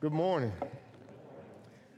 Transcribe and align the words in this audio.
Good 0.00 0.14
morning. 0.14 0.50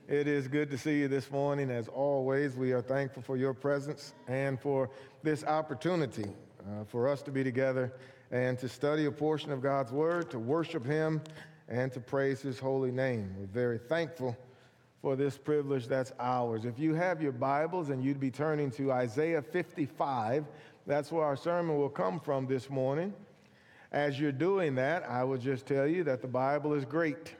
It 0.09 0.27
is 0.27 0.49
good 0.49 0.69
to 0.71 0.77
see 0.77 0.99
you 0.99 1.07
this 1.07 1.31
morning. 1.31 1.71
As 1.71 1.87
always, 1.87 2.57
we 2.57 2.73
are 2.73 2.83
thankful 2.83 3.23
for 3.23 3.37
your 3.37 3.55
presence 3.55 4.13
and 4.27 4.61
for 4.61 4.91
this 5.23 5.45
opportunity 5.45 6.25
uh, 6.25 6.83
for 6.83 7.07
us 7.07 7.23
to 7.23 7.31
be 7.31 7.45
together 7.45 7.93
and 8.33 8.59
to 8.59 8.69
study 8.69 9.05
a 9.05 9.13
portion 9.13 9.53
of 9.53 9.63
God's 9.63 9.93
Word, 9.93 10.33
to 10.33 10.41
worship 10.41 10.85
Him, 10.85 11.23
and 11.69 11.93
to 11.93 12.01
praise 12.01 12.41
His 12.41 12.59
holy 12.59 12.91
name. 12.91 13.37
We're 13.39 13.47
very 13.47 13.79
thankful 13.79 14.37
for 15.01 15.15
this 15.15 15.39
privilege 15.39 15.87
that's 15.87 16.11
ours. 16.19 16.65
If 16.65 16.81
you 16.81 16.95
have 16.95 17.23
your 17.23 17.31
Bibles 17.31 17.91
and 17.91 18.03
you'd 18.03 18.19
be 18.19 18.33
turning 18.33 18.73
to 18.73 18.91
Isaiah 18.91 19.43
55, 19.43 20.45
that's 20.89 21.13
where 21.13 21.25
our 21.25 21.37
sermon 21.37 21.79
will 21.79 21.89
come 21.89 22.19
from 22.19 22.49
this 22.49 22.69
morning. 22.69 23.15
As 23.93 24.19
you're 24.19 24.33
doing 24.33 24.75
that, 24.75 25.09
I 25.09 25.23
will 25.23 25.39
just 25.39 25.67
tell 25.67 25.87
you 25.87 26.03
that 26.03 26.21
the 26.21 26.27
Bible 26.27 26.75
is 26.75 26.85
great. 26.85 27.37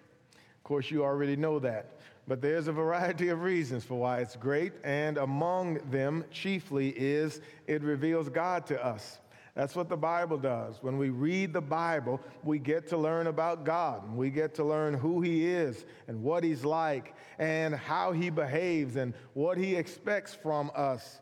Course, 0.73 0.91
you 0.91 1.05
already 1.05 1.37
know 1.37 1.59
that. 1.59 1.99
But 2.27 2.41
there's 2.41 2.67
a 2.67 2.73
variety 2.73 3.29
of 3.29 3.43
reasons 3.43 3.85
for 3.85 3.97
why 3.97 4.21
it's 4.21 4.37
great, 4.37 4.73
and 4.83 5.19
among 5.19 5.81
them, 5.91 6.25
chiefly, 6.31 6.95
is 6.97 7.43
it 7.67 7.83
reveals 7.83 8.31
God 8.31 8.65
to 8.69 8.83
us. 8.83 9.19
That's 9.55 9.77
what 9.77 9.91
the 9.91 9.99
Bible 9.99 10.39
does. 10.39 10.83
When 10.83 10.97
we 10.97 11.11
read 11.11 11.53
the 11.53 11.61
Bible, 11.61 12.23
we 12.43 12.59
get 12.59 12.89
to 12.89 12.97
learn 12.97 13.27
about 13.27 13.67
God. 13.67 14.17
We 14.17 14.31
get 14.31 14.55
to 14.55 14.65
learn 14.65 14.95
who 14.95 15.21
He 15.21 15.47
is 15.47 15.85
and 16.09 16.23
what 16.23 16.43
He's 16.43 16.65
like 16.65 17.17
and 17.39 17.75
how 17.75 18.13
He 18.13 18.31
behaves 18.31 18.97
and 18.97 19.13
what 19.35 19.59
He 19.59 19.77
expects 19.77 20.35
from 20.35 20.71
us. 20.75 21.21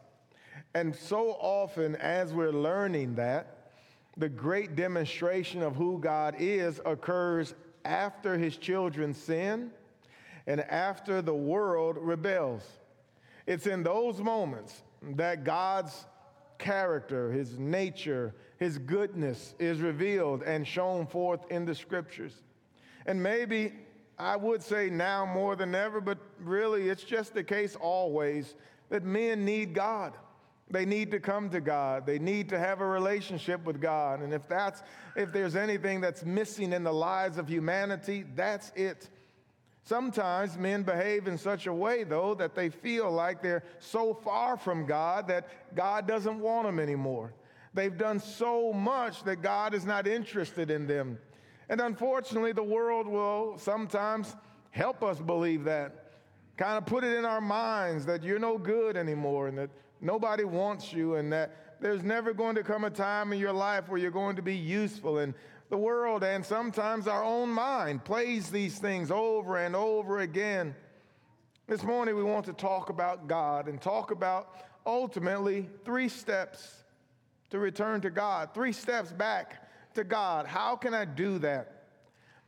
And 0.77 0.95
so 0.95 1.31
often, 1.41 1.97
as 1.97 2.33
we're 2.33 2.53
learning 2.53 3.17
that, 3.17 3.73
the 4.17 4.29
great 4.29 4.77
demonstration 4.77 5.61
of 5.61 5.75
who 5.75 5.99
God 5.99 6.37
is 6.39 6.81
occurs 6.87 7.57
after 7.85 8.37
His 8.39 8.57
children 8.57 9.15
sin 9.15 9.71
and 10.47 10.61
after 10.61 11.23
the 11.23 11.35
world 11.35 11.97
rebels. 11.99 12.63
It's 13.47 13.67
in 13.67 13.83
those 13.83 14.21
moments 14.21 14.83
that 15.17 15.45
God's 15.45 16.07
character, 16.59 17.33
his 17.33 17.59
nature, 17.59 18.35
his 18.59 18.79
goodness 18.79 19.55
is 19.59 19.81
revealed 19.81 20.43
and 20.43 20.67
shown 20.67 21.07
forth 21.07 21.41
in 21.51 21.65
the 21.65 21.75
scriptures. 21.75 22.35
And 23.07 23.21
maybe 23.21 23.73
I 24.19 24.37
would 24.37 24.63
say 24.63 24.91
now 24.91 25.25
more 25.25 25.57
than 25.57 25.75
ever, 25.75 26.01
but 26.01 26.19
really 26.39 26.89
it's 26.89 27.03
just 27.03 27.33
the 27.35 27.43
case 27.43 27.75
always 27.75 28.55
that 28.91 29.03
men 29.03 29.45
need 29.45 29.75
God. 29.75 30.13
They 30.71 30.85
need 30.85 31.11
to 31.11 31.21
come 31.21 31.51
to 31.51 31.61
God. 31.61 32.07
They 32.07 32.19
need 32.19 32.49
to 32.51 32.59
have 32.59 32.81
a 32.81 32.87
relationship 32.87 33.65
with 33.65 33.81
God. 33.81 34.21
And 34.21 34.33
if 34.33 34.47
that's 34.49 34.83
if 35.17 35.33
there's 35.33 35.57
anything 35.57 36.01
that's 36.01 36.25
missing 36.25 36.73
in 36.73 36.85
the 36.85 36.93
lives 36.93 37.39
of 37.39 37.49
humanity, 37.49 38.25
that's 38.35 38.71
it. 38.77 39.09
Sometimes 39.83 40.57
men 40.57 40.83
behave 40.83 41.27
in 41.27 41.37
such 41.37 41.67
a 41.67 41.73
way, 41.73 42.05
though, 42.05 42.35
that 42.35 42.55
they 42.55 42.69
feel 42.69 43.11
like 43.11 43.43
they're 43.43 43.65
so 43.81 44.15
far 44.15 44.57
from 44.57 44.87
God 44.87 45.27
that 45.29 45.49
God 45.75 46.07
doesn't 46.07 46.39
want 46.39 46.67
them 46.67 46.79
anymore. 46.79 47.33
They've 47.75 47.97
done 47.97 48.21
so 48.21 48.73
much 48.73 49.25
that 49.25 49.43
God 49.43 49.75
is 49.75 49.85
not 49.85 50.07
interested 50.07 50.71
in 50.71 50.87
them. 50.87 51.19
And 51.69 51.81
unfortunately, 51.81 52.53
the 52.53 52.63
world 52.63 53.07
will 53.07 53.59
sometimes 53.59 54.37
help 54.71 55.03
us 55.03 55.19
believe 55.21 55.65
that, 55.65 56.13
kind 56.57 56.77
of 56.77 56.85
put 56.85 57.05
it 57.05 57.17
in 57.17 57.25
our 57.25 57.41
minds 57.41 58.07
that 58.07 58.23
you're 58.23 58.39
no 58.39 58.59
good 58.59 58.97
anymore 58.97 59.49
and 59.49 59.59
that 59.59 59.71
nobody 60.01 60.45
wants 60.45 60.93
you 60.93 61.17
and 61.17 61.33
that 61.33 61.81
there's 61.81 62.03
never 62.03 62.33
going 62.35 62.55
to 62.57 62.63
come 62.63 62.85
a 62.85 62.91
time 62.91 63.33
in 63.33 63.39
your 63.39 63.53
life 63.53 63.89
where 63.89 63.99
you're 63.99 64.11
going 64.11 64.37
to 64.37 64.43
be 64.43 64.57
useful. 64.57 65.19
And 65.19 65.35
the 65.71 65.79
world 65.79 66.25
and 66.25 66.45
sometimes 66.45 67.07
our 67.07 67.25
own 67.25 67.49
mind 67.49 68.05
plays 68.05 68.51
these 68.51 68.79
things 68.79 69.11
over 69.11 69.57
and 69.59 69.75
over 69.75 70.21
again. 70.21 70.75
This 71.67 71.83
morning, 71.85 72.17
we 72.17 72.25
want 72.25 72.45
to 72.47 72.53
talk 72.53 72.91
about 72.91 73.29
God 73.29 73.69
and 73.69 73.81
talk 73.81 74.11
about 74.11 74.57
ultimately 74.85 75.69
three 75.85 76.09
steps 76.09 76.83
to 77.51 77.59
return 77.59 78.01
to 78.01 78.11
God, 78.11 78.53
three 78.53 78.73
steps 78.73 79.13
back 79.13 79.69
to 79.95 80.05
God. 80.05 80.47
How 80.47 80.77
can 80.77 80.95
I 80.95 81.05
do 81.05 81.39
that? 81.39 81.85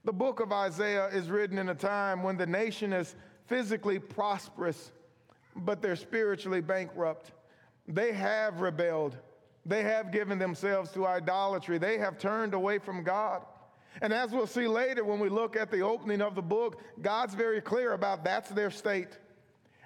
The 0.04 0.12
book 0.12 0.40
of 0.40 0.52
Isaiah 0.52 1.06
is 1.06 1.30
written 1.30 1.58
in 1.58 1.68
a 1.68 1.74
time 1.74 2.24
when 2.24 2.36
the 2.36 2.46
nation 2.46 2.92
is 2.92 3.14
physically 3.46 4.00
prosperous, 4.00 4.90
but 5.54 5.80
they're 5.80 5.94
spiritually 5.94 6.60
bankrupt. 6.60 7.30
They 7.86 8.12
have 8.12 8.60
rebelled. 8.60 9.16
They 9.64 9.82
have 9.82 10.10
given 10.10 10.38
themselves 10.38 10.90
to 10.92 11.06
idolatry. 11.06 11.78
They 11.78 11.98
have 11.98 12.18
turned 12.18 12.54
away 12.54 12.78
from 12.78 13.04
God. 13.04 13.42
And 14.00 14.12
as 14.12 14.30
we'll 14.30 14.46
see 14.46 14.66
later 14.66 15.04
when 15.04 15.20
we 15.20 15.28
look 15.28 15.56
at 15.56 15.70
the 15.70 15.82
opening 15.82 16.22
of 16.22 16.34
the 16.34 16.42
book, 16.42 16.80
God's 17.00 17.34
very 17.34 17.60
clear 17.60 17.92
about 17.92 18.24
that's 18.24 18.50
their 18.50 18.70
state. 18.70 19.18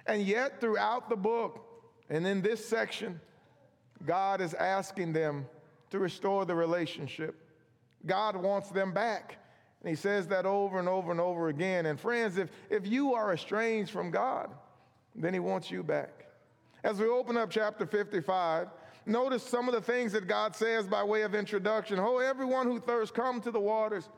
And 0.05 0.23
yet, 0.23 0.61
throughout 0.61 1.09
the 1.09 1.17
book 1.17 1.65
and 2.09 2.25
in 2.25 2.41
this 2.41 2.65
section, 2.65 3.19
God 4.05 4.39
is 4.39 4.53
asking 4.53 5.13
them 5.13 5.45
to 5.89 5.99
restore 5.99 6.45
the 6.45 6.55
relationship. 6.55 7.35
God 8.05 8.35
wants 8.35 8.69
them 8.69 8.93
back. 8.93 9.37
And 9.81 9.89
he 9.89 9.95
says 9.95 10.27
that 10.27 10.45
over 10.45 10.79
and 10.79 10.87
over 10.87 11.11
and 11.11 11.19
over 11.19 11.49
again. 11.49 11.85
And 11.85 11.99
friends, 11.99 12.37
if, 12.37 12.49
if 12.69 12.87
you 12.87 13.13
are 13.13 13.33
estranged 13.33 13.91
from 13.91 14.11
God, 14.11 14.49
then 15.15 15.33
he 15.33 15.39
wants 15.39 15.69
you 15.69 15.83
back. 15.83 16.26
As 16.83 16.99
we 16.99 17.07
open 17.07 17.37
up 17.37 17.49
chapter 17.49 17.85
55, 17.85 18.67
Notice 19.07 19.41
some 19.41 19.69
of 19.69 19.73
the 19.73 19.79
things 19.79 20.11
that 20.11 20.27
God 20.27 20.53
says 20.53 20.85
by 20.85 21.01
way 21.01 21.21
of 21.21 21.33
introduction. 21.33 21.97
Oh, 21.97 22.17
everyone 22.17 22.67
who 22.67 22.77
thirsts, 22.81 23.15
come 23.15 23.39
to 23.39 23.51
the 23.51 23.59
waters. 23.59 24.09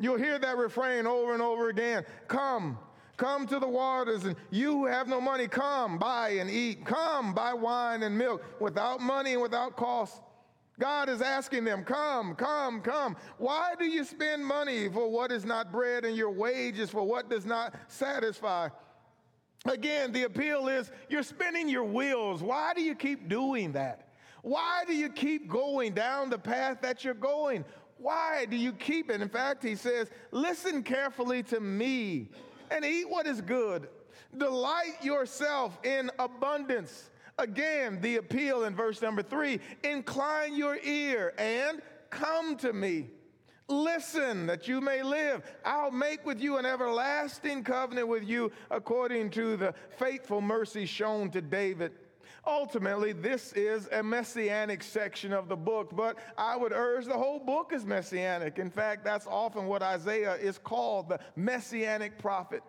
You'll 0.00 0.18
hear 0.18 0.40
that 0.40 0.56
refrain 0.56 1.06
over 1.06 1.34
and 1.34 1.40
over 1.42 1.68
again. 1.68 2.04
Come, 2.26 2.76
come 3.16 3.46
to 3.46 3.60
the 3.60 3.68
waters, 3.68 4.24
and 4.24 4.34
you 4.50 4.72
who 4.72 4.86
have 4.86 5.06
no 5.06 5.20
money, 5.20 5.46
come, 5.46 5.98
buy 5.98 6.30
and 6.30 6.50
eat. 6.50 6.84
Come, 6.84 7.32
buy 7.32 7.54
wine 7.54 8.02
and 8.02 8.18
milk 8.18 8.42
without 8.60 9.00
money 9.00 9.34
and 9.34 9.42
without 9.42 9.76
cost. 9.76 10.20
God 10.80 11.08
is 11.08 11.22
asking 11.22 11.62
them, 11.62 11.84
Come, 11.84 12.34
come, 12.34 12.80
come. 12.80 13.16
Why 13.38 13.74
do 13.78 13.84
you 13.84 14.02
spend 14.02 14.44
money 14.44 14.88
for 14.88 15.08
what 15.08 15.30
is 15.30 15.44
not 15.44 15.70
bread 15.70 16.04
and 16.04 16.16
your 16.16 16.32
wages 16.32 16.90
for 16.90 17.04
what 17.04 17.30
does 17.30 17.46
not 17.46 17.76
satisfy? 17.86 18.68
Again, 19.66 20.12
the 20.12 20.24
appeal 20.24 20.68
is 20.68 20.90
you're 21.08 21.22
spinning 21.22 21.68
your 21.68 21.84
wheels. 21.84 22.42
Why 22.42 22.74
do 22.74 22.82
you 22.82 22.94
keep 22.94 23.28
doing 23.28 23.72
that? 23.72 24.08
Why 24.42 24.84
do 24.86 24.94
you 24.94 25.08
keep 25.08 25.48
going 25.48 25.94
down 25.94 26.28
the 26.28 26.38
path 26.38 26.82
that 26.82 27.02
you're 27.02 27.14
going? 27.14 27.64
Why 27.96 28.44
do 28.44 28.56
you 28.56 28.72
keep 28.72 29.10
it? 29.10 29.22
In 29.22 29.28
fact, 29.28 29.62
he 29.62 29.74
says, 29.74 30.10
Listen 30.32 30.82
carefully 30.82 31.42
to 31.44 31.60
me 31.60 32.28
and 32.70 32.84
eat 32.84 33.08
what 33.08 33.26
is 33.26 33.40
good. 33.40 33.88
Delight 34.36 35.02
yourself 35.02 35.78
in 35.82 36.10
abundance. 36.18 37.10
Again, 37.38 38.00
the 38.02 38.16
appeal 38.16 38.64
in 38.64 38.76
verse 38.76 39.00
number 39.00 39.22
three 39.22 39.60
incline 39.82 40.54
your 40.54 40.76
ear 40.84 41.32
and 41.38 41.80
come 42.10 42.56
to 42.58 42.72
me. 42.72 43.08
Listen 43.68 44.46
that 44.46 44.68
you 44.68 44.80
may 44.82 45.02
live. 45.02 45.42
I'll 45.64 45.90
make 45.90 46.26
with 46.26 46.38
you 46.38 46.58
an 46.58 46.66
everlasting 46.66 47.64
covenant 47.64 48.08
with 48.08 48.22
you 48.22 48.52
according 48.70 49.30
to 49.30 49.56
the 49.56 49.74
faithful 49.96 50.42
mercy 50.42 50.84
shown 50.84 51.30
to 51.30 51.40
David. 51.40 51.92
Ultimately, 52.46 53.12
this 53.12 53.54
is 53.54 53.88
a 53.90 54.02
messianic 54.02 54.82
section 54.82 55.32
of 55.32 55.48
the 55.48 55.56
book, 55.56 55.96
but 55.96 56.18
I 56.36 56.56
would 56.56 56.72
urge 56.72 57.06
the 57.06 57.14
whole 57.14 57.38
book 57.38 57.72
is 57.72 57.86
messianic. 57.86 58.58
In 58.58 58.70
fact, 58.70 59.02
that's 59.02 59.26
often 59.26 59.64
what 59.64 59.82
Isaiah 59.82 60.34
is 60.34 60.58
called 60.58 61.08
the 61.08 61.20
messianic 61.34 62.18
prophet. 62.18 62.62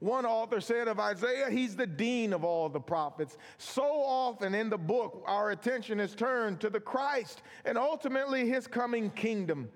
One 0.00 0.24
author 0.24 0.62
said 0.62 0.88
of 0.88 0.98
Isaiah, 0.98 1.50
he's 1.50 1.76
the 1.76 1.86
dean 1.86 2.32
of 2.32 2.42
all 2.42 2.70
the 2.70 2.80
prophets. 2.80 3.36
So 3.58 3.82
often 3.84 4.54
in 4.54 4.70
the 4.70 4.78
book, 4.78 5.22
our 5.26 5.50
attention 5.50 6.00
is 6.00 6.14
turned 6.14 6.60
to 6.60 6.70
the 6.70 6.80
Christ 6.80 7.42
and 7.66 7.76
ultimately 7.76 8.48
his 8.48 8.66
coming 8.66 9.10
kingdom. 9.10 9.68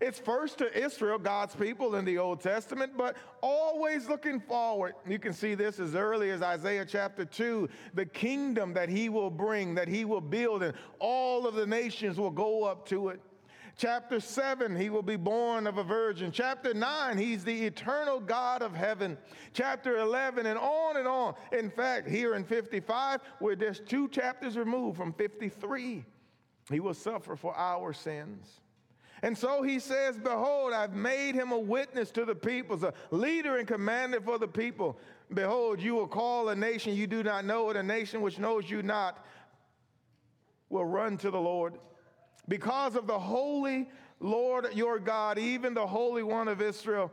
It's 0.00 0.18
first 0.18 0.58
to 0.58 0.76
Israel, 0.78 1.18
God's 1.18 1.54
people 1.54 1.96
in 1.96 2.04
the 2.04 2.18
Old 2.18 2.40
Testament, 2.40 2.92
but 2.96 3.16
always 3.42 4.08
looking 4.08 4.40
forward. 4.40 4.94
You 5.06 5.18
can 5.18 5.32
see 5.32 5.54
this 5.54 5.78
as 5.78 5.94
early 5.94 6.30
as 6.30 6.42
Isaiah 6.42 6.84
chapter 6.84 7.24
2 7.24 7.68
the 7.94 8.06
kingdom 8.06 8.72
that 8.74 8.88
he 8.88 9.08
will 9.08 9.30
bring, 9.30 9.74
that 9.74 9.88
he 9.88 10.04
will 10.04 10.20
build, 10.20 10.62
and 10.62 10.74
all 10.98 11.46
of 11.46 11.54
the 11.54 11.66
nations 11.66 12.18
will 12.18 12.30
go 12.30 12.64
up 12.64 12.86
to 12.88 13.08
it. 13.08 13.20
Chapter 13.76 14.20
7, 14.20 14.76
he 14.76 14.90
will 14.90 15.02
be 15.02 15.16
born 15.16 15.66
of 15.66 15.78
a 15.78 15.82
virgin. 15.82 16.30
Chapter 16.30 16.74
9, 16.74 17.16
he's 17.16 17.42
the 17.42 17.64
eternal 17.64 18.20
God 18.20 18.62
of 18.62 18.74
heaven. 18.74 19.16
Chapter 19.54 19.98
11, 19.98 20.46
and 20.46 20.58
on 20.58 20.98
and 20.98 21.08
on. 21.08 21.34
In 21.52 21.70
fact, 21.70 22.08
here 22.08 22.34
in 22.34 22.44
55, 22.44 23.20
we're 23.40 23.56
just 23.56 23.86
two 23.86 24.08
chapters 24.08 24.56
removed 24.56 24.96
from 24.96 25.12
53, 25.14 26.04
he 26.70 26.80
will 26.80 26.94
suffer 26.94 27.34
for 27.34 27.56
our 27.56 27.92
sins. 27.92 28.61
And 29.22 29.38
so 29.38 29.62
he 29.62 29.78
says, 29.78 30.18
Behold, 30.18 30.72
I've 30.72 30.94
made 30.94 31.34
him 31.34 31.52
a 31.52 31.58
witness 31.58 32.10
to 32.12 32.24
the 32.24 32.34
peoples, 32.34 32.82
a 32.82 32.92
leader 33.12 33.56
and 33.56 33.68
commander 33.68 34.20
for 34.20 34.36
the 34.36 34.48
people. 34.48 34.98
Behold, 35.32 35.80
you 35.80 35.94
will 35.94 36.08
call 36.08 36.48
a 36.48 36.56
nation 36.56 36.94
you 36.94 37.06
do 37.06 37.22
not 37.22 37.44
know, 37.44 37.68
and 37.68 37.78
a 37.78 37.82
nation 37.82 38.20
which 38.20 38.38
knows 38.38 38.68
you 38.68 38.82
not 38.82 39.24
will 40.68 40.84
run 40.84 41.16
to 41.18 41.30
the 41.30 41.40
Lord. 41.40 41.74
Because 42.48 42.96
of 42.96 43.06
the 43.06 43.18
holy 43.18 43.88
Lord 44.18 44.66
your 44.74 44.98
God, 44.98 45.38
even 45.38 45.74
the 45.74 45.86
Holy 45.86 46.22
One 46.22 46.48
of 46.48 46.60
Israel, 46.60 47.12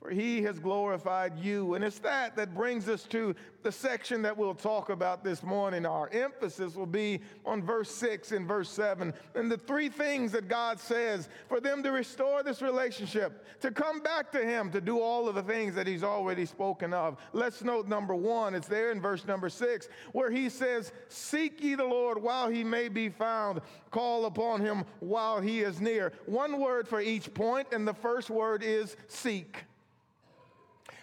for 0.00 0.10
he 0.10 0.42
has 0.42 0.60
glorified 0.60 1.36
you. 1.38 1.74
And 1.74 1.84
it's 1.84 1.98
that 2.00 2.36
that 2.36 2.54
brings 2.54 2.88
us 2.88 3.02
to 3.04 3.34
the 3.64 3.72
section 3.72 4.22
that 4.22 4.36
we'll 4.36 4.54
talk 4.54 4.90
about 4.90 5.24
this 5.24 5.42
morning. 5.42 5.84
Our 5.84 6.08
emphasis 6.10 6.76
will 6.76 6.86
be 6.86 7.20
on 7.44 7.62
verse 7.62 7.90
6 7.90 8.30
and 8.30 8.46
verse 8.46 8.70
7 8.70 9.12
and 9.34 9.50
the 9.50 9.58
three 9.58 9.88
things 9.88 10.30
that 10.32 10.46
God 10.46 10.78
says 10.78 11.28
for 11.48 11.60
them 11.60 11.82
to 11.82 11.90
restore 11.90 12.44
this 12.44 12.62
relationship, 12.62 13.44
to 13.60 13.72
come 13.72 14.00
back 14.00 14.30
to 14.32 14.44
him, 14.44 14.70
to 14.70 14.80
do 14.80 15.00
all 15.00 15.28
of 15.28 15.34
the 15.34 15.42
things 15.42 15.74
that 15.74 15.88
he's 15.88 16.04
already 16.04 16.46
spoken 16.46 16.94
of. 16.94 17.16
Let's 17.32 17.64
note 17.64 17.88
number 17.88 18.14
one, 18.14 18.54
it's 18.54 18.68
there 18.68 18.92
in 18.92 19.00
verse 19.00 19.26
number 19.26 19.48
6, 19.48 19.88
where 20.12 20.30
he 20.30 20.48
says, 20.48 20.92
Seek 21.08 21.62
ye 21.62 21.74
the 21.74 21.84
Lord 21.84 22.22
while 22.22 22.48
he 22.48 22.62
may 22.62 22.88
be 22.88 23.08
found, 23.08 23.60
call 23.90 24.26
upon 24.26 24.60
him 24.60 24.84
while 25.00 25.40
he 25.40 25.60
is 25.60 25.80
near. 25.80 26.12
One 26.26 26.60
word 26.60 26.86
for 26.86 27.00
each 27.00 27.34
point, 27.34 27.68
and 27.72 27.86
the 27.86 27.94
first 27.94 28.30
word 28.30 28.62
is 28.62 28.96
seek. 29.08 29.64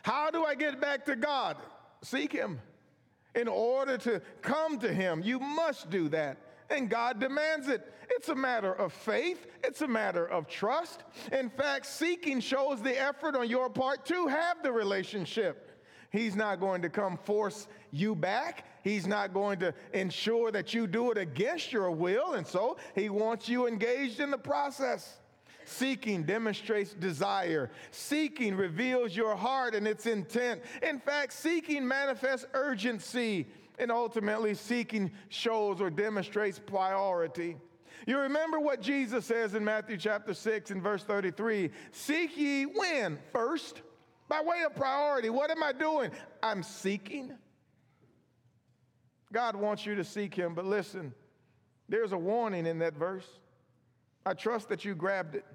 How 0.03 0.31
do 0.31 0.43
I 0.43 0.55
get 0.55 0.79
back 0.79 1.05
to 1.05 1.15
God? 1.15 1.57
Seek 2.01 2.31
Him. 2.31 2.59
In 3.33 3.47
order 3.47 3.97
to 3.99 4.21
come 4.41 4.79
to 4.79 4.93
Him, 4.93 5.21
you 5.23 5.39
must 5.39 5.89
do 5.89 6.09
that. 6.09 6.37
And 6.69 6.89
God 6.89 7.19
demands 7.19 7.67
it. 7.67 7.91
It's 8.09 8.29
a 8.29 8.35
matter 8.35 8.73
of 8.73 8.93
faith, 8.93 9.47
it's 9.63 9.81
a 9.81 9.87
matter 9.87 10.25
of 10.27 10.47
trust. 10.47 11.03
In 11.31 11.49
fact, 11.49 11.85
seeking 11.85 12.39
shows 12.39 12.81
the 12.81 12.99
effort 12.99 13.35
on 13.35 13.49
your 13.49 13.69
part 13.69 14.05
to 14.05 14.27
have 14.27 14.61
the 14.63 14.71
relationship. 14.71 15.71
He's 16.11 16.35
not 16.35 16.59
going 16.59 16.81
to 16.83 16.89
come 16.89 17.17
force 17.17 17.67
you 17.91 18.15
back. 18.15 18.65
He's 18.83 19.05
not 19.05 19.33
going 19.33 19.59
to 19.59 19.73
ensure 19.93 20.51
that 20.51 20.73
you 20.73 20.87
do 20.87 21.11
it 21.11 21.17
against 21.17 21.73
your 21.73 21.91
will. 21.91 22.33
And 22.33 22.47
so 22.47 22.77
he 22.93 23.09
wants 23.09 23.49
you 23.49 23.67
engaged 23.67 24.19
in 24.19 24.31
the 24.31 24.37
process. 24.37 25.17
Seeking 25.65 26.23
demonstrates 26.23 26.93
desire. 26.93 27.71
Seeking 27.91 28.55
reveals 28.55 29.15
your 29.15 29.35
heart 29.35 29.75
and 29.75 29.87
its 29.87 30.05
intent. 30.05 30.61
In 30.81 30.99
fact, 30.99 31.33
seeking 31.33 31.87
manifests 31.87 32.45
urgency. 32.53 33.47
And 33.77 33.91
ultimately, 33.91 34.53
seeking 34.53 35.11
shows 35.27 35.81
or 35.81 35.89
demonstrates 35.89 36.59
priority. 36.59 37.57
You 38.07 38.19
remember 38.19 38.59
what 38.59 38.81
Jesus 38.81 39.25
says 39.25 39.55
in 39.55 39.65
Matthew 39.65 39.97
chapter 39.97 40.33
6 40.33 40.71
and 40.71 40.81
verse 40.81 41.03
33 41.03 41.71
Seek 41.91 42.37
ye 42.37 42.63
when? 42.63 43.17
First, 43.33 43.81
by 44.29 44.41
way 44.41 44.63
of 44.65 44.75
priority. 44.75 45.29
What 45.29 45.51
am 45.51 45.63
I 45.63 45.73
doing? 45.73 46.11
I'm 46.41 46.63
seeking. 46.63 47.33
God 49.33 49.55
wants 49.55 49.85
you 49.85 49.95
to 49.95 50.03
seek 50.03 50.33
Him, 50.35 50.53
but 50.53 50.65
listen, 50.65 51.13
there's 51.89 52.11
a 52.11 52.17
warning 52.17 52.65
in 52.65 52.79
that 52.79 52.95
verse. 52.95 53.27
I 54.25 54.33
trust 54.33 54.69
that 54.69 54.85
you 54.85 54.95
grabbed 54.95 55.35
it. 55.35 55.45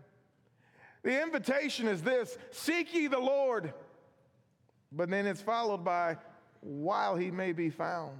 The 1.02 1.23
invitation 1.23 1.88
is 1.88 2.02
this 2.02 2.37
seek 2.50 2.94
ye 2.94 3.06
the 3.06 3.19
Lord, 3.19 3.73
but 4.93 5.08
then 5.08 5.26
it's 5.26 5.41
followed 5.41 5.85
by 5.85 6.19
while 6.61 7.17
he 7.17 7.31
may 7.31 7.52
be 7.52 7.70
found. 7.70 8.19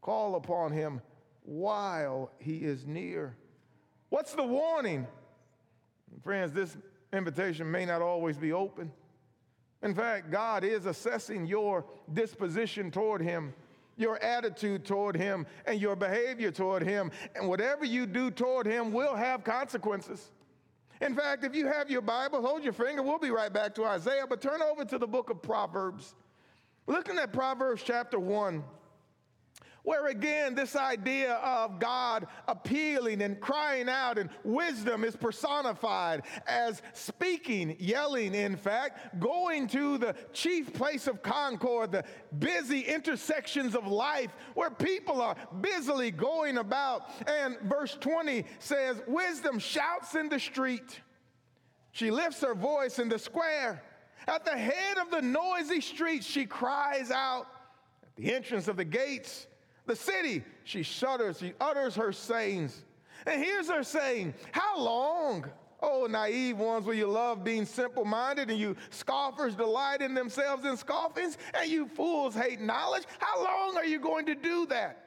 Call 0.00 0.36
upon 0.36 0.72
him 0.72 1.00
while 1.42 2.30
he 2.38 2.58
is 2.58 2.86
near. 2.86 3.36
What's 4.08 4.34
the 4.34 4.42
warning? 4.42 5.06
Friends, 6.22 6.52
this 6.52 6.76
invitation 7.12 7.70
may 7.70 7.84
not 7.84 8.02
always 8.02 8.36
be 8.36 8.52
open. 8.52 8.90
In 9.82 9.94
fact, 9.94 10.30
God 10.30 10.64
is 10.64 10.86
assessing 10.86 11.46
your 11.46 11.84
disposition 12.12 12.90
toward 12.90 13.20
him 13.20 13.52
your 13.96 14.22
attitude 14.22 14.84
toward 14.84 15.16
him 15.16 15.46
and 15.66 15.80
your 15.80 15.96
behavior 15.96 16.50
toward 16.50 16.82
him. 16.82 17.10
And 17.34 17.48
whatever 17.48 17.84
you 17.84 18.06
do 18.06 18.30
toward 18.30 18.66
him 18.66 18.92
will 18.92 19.14
have 19.14 19.44
consequences. 19.44 20.30
In 21.02 21.16
fact, 21.16 21.42
if 21.42 21.54
you 21.54 21.66
have 21.66 21.90
your 21.90 22.00
Bible, 22.00 22.40
hold 22.40 22.62
your 22.62 22.72
finger. 22.72 23.02
We'll 23.02 23.18
be 23.18 23.30
right 23.30 23.52
back 23.52 23.74
to 23.74 23.84
Isaiah, 23.84 24.24
but 24.28 24.40
turn 24.40 24.62
over 24.62 24.84
to 24.84 24.98
the 24.98 25.06
book 25.06 25.30
of 25.30 25.42
Proverbs. 25.42 26.14
Looking 26.86 27.18
at 27.18 27.32
Proverbs 27.32 27.82
chapter 27.84 28.20
1 28.20 28.62
where 29.82 30.08
again 30.08 30.54
this 30.54 30.76
idea 30.76 31.34
of 31.34 31.78
God 31.78 32.26
appealing 32.46 33.22
and 33.22 33.40
crying 33.40 33.88
out 33.88 34.18
and 34.18 34.30
wisdom 34.44 35.04
is 35.04 35.16
personified 35.16 36.22
as 36.46 36.82
speaking, 36.92 37.76
yelling, 37.78 38.34
in 38.34 38.56
fact, 38.56 39.18
going 39.18 39.66
to 39.68 39.98
the 39.98 40.14
chief 40.32 40.72
place 40.72 41.06
of 41.06 41.22
concord, 41.22 41.92
the 41.92 42.04
busy 42.38 42.80
intersections 42.80 43.74
of 43.74 43.86
life 43.86 44.30
where 44.54 44.70
people 44.70 45.20
are 45.20 45.36
busily 45.60 46.10
going 46.10 46.58
about. 46.58 47.10
And 47.28 47.58
verse 47.62 47.96
20 48.00 48.44
says, 48.58 49.02
Wisdom 49.06 49.58
shouts 49.58 50.14
in 50.14 50.28
the 50.28 50.38
street, 50.38 51.00
she 51.90 52.10
lifts 52.10 52.40
her 52.40 52.54
voice 52.54 52.98
in 52.98 53.08
the 53.08 53.18
square. 53.18 53.82
At 54.28 54.44
the 54.44 54.56
head 54.56 54.98
of 54.98 55.10
the 55.10 55.20
noisy 55.20 55.80
street, 55.80 56.22
she 56.22 56.46
cries 56.46 57.10
out. 57.10 57.46
At 58.02 58.16
the 58.16 58.32
entrance 58.32 58.68
of 58.68 58.76
the 58.76 58.84
gates, 58.84 59.46
the 59.86 59.96
city, 59.96 60.44
she 60.64 60.82
shudders, 60.82 61.38
she 61.38 61.52
utters 61.60 61.94
her 61.96 62.12
sayings. 62.12 62.84
And 63.26 63.42
here's 63.42 63.68
her 63.68 63.82
saying, 63.82 64.34
How 64.52 64.78
long, 64.78 65.46
oh 65.80 66.06
naive 66.08 66.58
ones, 66.58 66.86
will 66.86 66.94
you 66.94 67.06
love 67.06 67.44
being 67.44 67.64
simple 67.64 68.04
minded 68.04 68.50
and 68.50 68.58
you 68.58 68.76
scoffers 68.90 69.54
delight 69.54 70.00
in 70.00 70.14
themselves 70.14 70.64
in 70.64 70.76
scoffings 70.76 71.38
and 71.54 71.70
you 71.70 71.86
fools 71.88 72.34
hate 72.34 72.60
knowledge? 72.60 73.04
How 73.18 73.44
long 73.44 73.76
are 73.76 73.84
you 73.84 73.98
going 73.98 74.26
to 74.26 74.34
do 74.34 74.66
that? 74.66 74.98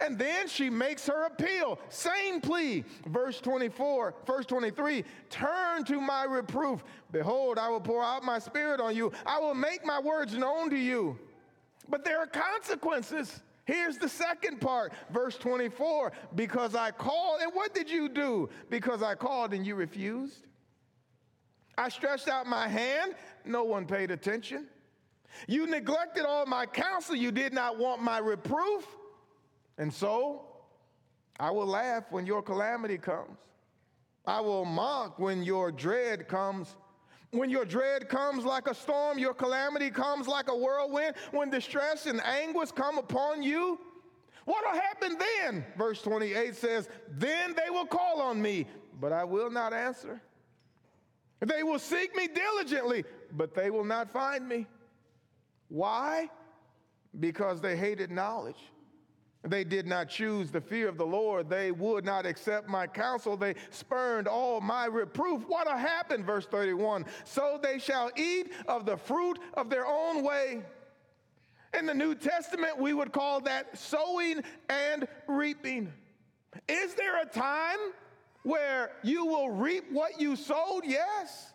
And 0.00 0.18
then 0.18 0.48
she 0.48 0.68
makes 0.68 1.06
her 1.06 1.24
appeal, 1.24 1.78
same 1.88 2.40
plea. 2.40 2.84
Verse 3.06 3.40
24, 3.40 4.14
verse 4.26 4.46
23 4.46 5.04
Turn 5.30 5.84
to 5.84 6.00
my 6.00 6.24
reproof. 6.24 6.84
Behold, 7.10 7.58
I 7.58 7.70
will 7.70 7.80
pour 7.80 8.02
out 8.02 8.22
my 8.22 8.38
spirit 8.38 8.80
on 8.80 8.94
you. 8.94 9.12
I 9.24 9.38
will 9.40 9.54
make 9.54 9.84
my 9.84 9.98
words 9.98 10.34
known 10.36 10.68
to 10.70 10.76
you. 10.76 11.18
But 11.88 12.04
there 12.04 12.18
are 12.18 12.26
consequences. 12.26 13.40
Here's 13.68 13.98
the 13.98 14.08
second 14.08 14.62
part, 14.62 14.94
verse 15.10 15.36
24. 15.36 16.12
Because 16.34 16.74
I 16.74 16.90
called, 16.90 17.42
and 17.42 17.52
what 17.52 17.74
did 17.74 17.90
you 17.90 18.08
do? 18.08 18.48
Because 18.70 19.02
I 19.02 19.14
called 19.14 19.52
and 19.52 19.66
you 19.66 19.74
refused. 19.74 20.46
I 21.76 21.90
stretched 21.90 22.28
out 22.28 22.46
my 22.46 22.66
hand, 22.66 23.14
no 23.44 23.64
one 23.64 23.84
paid 23.84 24.10
attention. 24.10 24.68
You 25.46 25.66
neglected 25.66 26.24
all 26.24 26.46
my 26.46 26.64
counsel, 26.64 27.14
you 27.14 27.30
did 27.30 27.52
not 27.52 27.78
want 27.78 28.02
my 28.02 28.16
reproof. 28.16 28.86
And 29.76 29.92
so 29.92 30.46
I 31.38 31.50
will 31.50 31.66
laugh 31.66 32.04
when 32.08 32.24
your 32.24 32.40
calamity 32.40 32.96
comes. 32.96 33.36
I 34.24 34.40
will 34.40 34.64
mock 34.64 35.18
when 35.18 35.42
your 35.42 35.70
dread 35.70 36.26
comes. 36.26 36.74
When 37.30 37.50
your 37.50 37.64
dread 37.64 38.08
comes 38.08 38.44
like 38.44 38.68
a 38.68 38.74
storm, 38.74 39.18
your 39.18 39.34
calamity 39.34 39.90
comes 39.90 40.26
like 40.26 40.48
a 40.48 40.56
whirlwind, 40.56 41.14
when 41.30 41.50
distress 41.50 42.06
and 42.06 42.22
anguish 42.24 42.70
come 42.70 42.96
upon 42.96 43.42
you, 43.42 43.78
what'll 44.46 44.80
happen 44.80 45.18
then? 45.18 45.64
Verse 45.76 46.00
28 46.00 46.56
says, 46.56 46.88
Then 47.10 47.54
they 47.54 47.70
will 47.70 47.86
call 47.86 48.22
on 48.22 48.40
me, 48.40 48.66
but 48.98 49.12
I 49.12 49.24
will 49.24 49.50
not 49.50 49.74
answer. 49.74 50.22
They 51.40 51.62
will 51.62 51.78
seek 51.78 52.16
me 52.16 52.28
diligently, 52.28 53.04
but 53.32 53.54
they 53.54 53.70
will 53.70 53.84
not 53.84 54.10
find 54.10 54.48
me. 54.48 54.66
Why? 55.68 56.30
Because 57.20 57.60
they 57.60 57.76
hated 57.76 58.10
knowledge 58.10 58.58
they 59.44 59.62
did 59.62 59.86
not 59.86 60.08
choose 60.08 60.50
the 60.50 60.60
fear 60.60 60.88
of 60.88 60.98
the 60.98 61.06
Lord. 61.06 61.48
They 61.48 61.70
would 61.70 62.04
not 62.04 62.26
accept 62.26 62.68
my 62.68 62.86
counsel. 62.86 63.36
They 63.36 63.54
spurned 63.70 64.26
all 64.26 64.60
my 64.60 64.86
reproof. 64.86 65.44
What'll 65.46 65.76
happen? 65.76 66.24
Verse 66.24 66.46
31 66.46 67.06
So 67.24 67.58
they 67.62 67.78
shall 67.78 68.10
eat 68.16 68.52
of 68.66 68.84
the 68.84 68.96
fruit 68.96 69.38
of 69.54 69.70
their 69.70 69.86
own 69.86 70.24
way. 70.24 70.62
In 71.78 71.86
the 71.86 71.94
New 71.94 72.14
Testament, 72.14 72.78
we 72.78 72.94
would 72.94 73.12
call 73.12 73.40
that 73.42 73.78
sowing 73.78 74.42
and 74.68 75.06
reaping. 75.28 75.92
Is 76.66 76.94
there 76.94 77.22
a 77.22 77.26
time 77.26 77.78
where 78.42 78.92
you 79.04 79.26
will 79.26 79.50
reap 79.50 79.84
what 79.92 80.20
you 80.20 80.34
sowed? 80.34 80.82
Yes. 80.84 81.52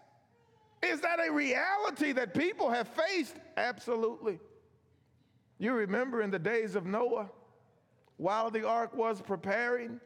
Is 0.82 1.02
that 1.02 1.20
a 1.20 1.32
reality 1.32 2.12
that 2.14 2.34
people 2.34 2.70
have 2.70 2.88
faced? 2.88 3.36
Absolutely. 3.58 4.40
You 5.58 5.74
remember 5.74 6.22
in 6.22 6.30
the 6.30 6.40
days 6.40 6.76
of 6.76 6.86
Noah 6.86 7.30
while 8.18 8.50
the 8.50 8.68
ark 8.68 8.96
was 8.96 9.22
preparing, 9.22 10.00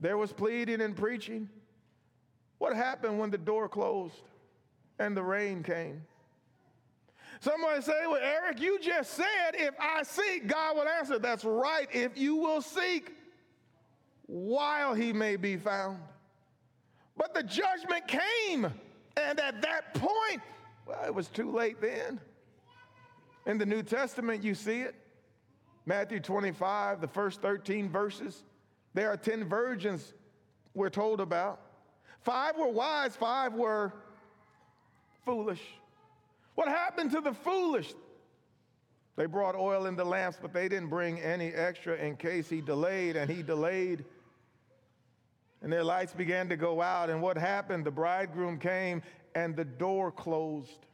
there 0.00 0.16
was 0.16 0.32
pleading 0.32 0.80
and 0.80 0.96
preaching. 0.96 1.48
What 2.58 2.74
happened 2.74 3.18
when 3.18 3.30
the 3.30 3.38
door 3.38 3.68
closed 3.68 4.14
and 4.98 5.16
the 5.16 5.22
rain 5.22 5.62
came? 5.62 6.02
Somebody 7.40 7.82
say, 7.82 8.06
Well, 8.06 8.20
Eric, 8.22 8.60
you 8.60 8.78
just 8.80 9.14
said 9.14 9.52
if 9.54 9.74
I 9.78 10.02
seek, 10.02 10.46
God 10.46 10.76
will 10.76 10.88
answer. 10.88 11.18
That's 11.18 11.44
right, 11.44 11.88
if 11.92 12.16
you 12.16 12.36
will 12.36 12.62
seek 12.62 13.14
while 14.26 14.94
he 14.94 15.12
may 15.12 15.36
be 15.36 15.56
found. 15.56 15.98
But 17.16 17.34
the 17.34 17.42
judgment 17.42 18.08
came, 18.08 18.64
and 19.16 19.38
at 19.38 19.62
that 19.62 19.94
point, 19.94 20.40
well, 20.86 21.04
it 21.04 21.14
was 21.14 21.28
too 21.28 21.50
late 21.50 21.80
then. 21.80 22.20
In 23.46 23.58
the 23.58 23.66
New 23.66 23.82
Testament, 23.82 24.42
you 24.42 24.54
see 24.54 24.80
it. 24.80 24.94
Matthew 25.86 26.20
25, 26.20 27.00
the 27.00 27.08
first 27.08 27.42
13 27.42 27.88
verses, 27.88 28.44
there 28.94 29.10
are 29.10 29.16
10 29.16 29.48
virgins 29.48 30.14
we're 30.72 30.90
told 30.90 31.20
about. 31.20 31.60
Five 32.22 32.56
were 32.56 32.68
wise, 32.68 33.14
five 33.16 33.52
were 33.52 33.92
foolish. 35.24 35.62
What 36.54 36.68
happened 36.68 37.10
to 37.10 37.20
the 37.20 37.34
foolish? 37.34 37.92
They 39.16 39.26
brought 39.26 39.54
oil 39.54 39.86
in 39.86 39.94
the 39.94 40.04
lamps, 40.04 40.38
but 40.40 40.52
they 40.52 40.68
didn't 40.68 40.88
bring 40.88 41.20
any 41.20 41.52
extra 41.52 41.96
in 41.96 42.16
case 42.16 42.48
he 42.48 42.60
delayed, 42.60 43.16
and 43.16 43.30
he 43.30 43.42
delayed. 43.42 44.04
And 45.62 45.72
their 45.72 45.84
lights 45.84 46.12
began 46.12 46.48
to 46.48 46.56
go 46.56 46.82
out. 46.82 47.10
And 47.10 47.22
what 47.22 47.38
happened? 47.38 47.84
The 47.84 47.90
bridegroom 47.90 48.58
came 48.58 49.02
and 49.34 49.56
the 49.56 49.64
door 49.64 50.10
closed. 50.10 50.86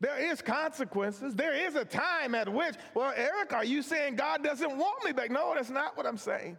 There 0.00 0.18
is 0.18 0.40
consequences. 0.40 1.34
There 1.34 1.54
is 1.54 1.74
a 1.74 1.84
time 1.84 2.34
at 2.34 2.48
which, 2.48 2.74
well, 2.94 3.12
Eric, 3.14 3.52
are 3.52 3.64
you 3.64 3.82
saying 3.82 4.16
God 4.16 4.42
doesn't 4.42 4.76
want 4.76 5.04
me 5.04 5.12
back? 5.12 5.30
No, 5.30 5.52
that's 5.54 5.70
not 5.70 5.96
what 5.96 6.06
I'm 6.06 6.16
saying. 6.16 6.56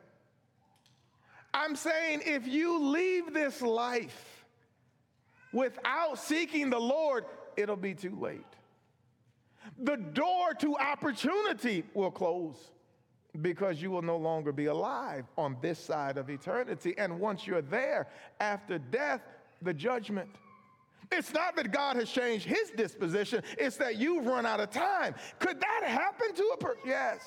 I'm 1.54 1.76
saying 1.76 2.22
if 2.26 2.48
you 2.48 2.80
leave 2.80 3.34
this 3.34 3.62
life 3.62 4.46
without 5.52 6.18
seeking 6.20 6.70
the 6.70 6.80
Lord, 6.80 7.26
it'll 7.58 7.76
be 7.76 7.96
too 7.96 8.16
late. 8.16 8.46
The 9.80 9.98
door 9.98 10.54
to 10.60 10.78
opportunity 10.78 11.84
will 11.94 12.12
close 12.12 12.56
because 13.42 13.82
you 13.82 13.92
will 13.92 14.02
no 14.02 14.18
longer 14.18 14.52
be 14.52 14.66
alive 14.66 15.26
on 15.38 15.58
this 15.62 15.80
side 15.80 16.18
of 16.18 16.30
eternity. 16.30 16.94
And 16.98 17.20
once 17.20 17.48
you're 17.48 17.62
there, 17.62 18.08
after 18.40 18.78
death, 18.78 19.22
the 19.62 19.74
judgment. 19.74 20.30
It's 21.12 21.34
not 21.34 21.56
that 21.58 21.72
God 21.72 21.98
has 21.98 22.10
changed 22.10 22.46
his 22.46 22.72
disposition, 22.72 23.44
it's 23.58 23.78
that 23.78 23.98
you've 23.98 24.26
run 24.26 24.46
out 24.46 24.60
of 24.60 24.72
time. 24.72 25.16
Could 25.40 25.60
that 25.60 25.84
happen 25.86 26.34
to 26.34 26.52
a 26.54 26.58
person? 26.58 26.82
Yes. 26.86 27.20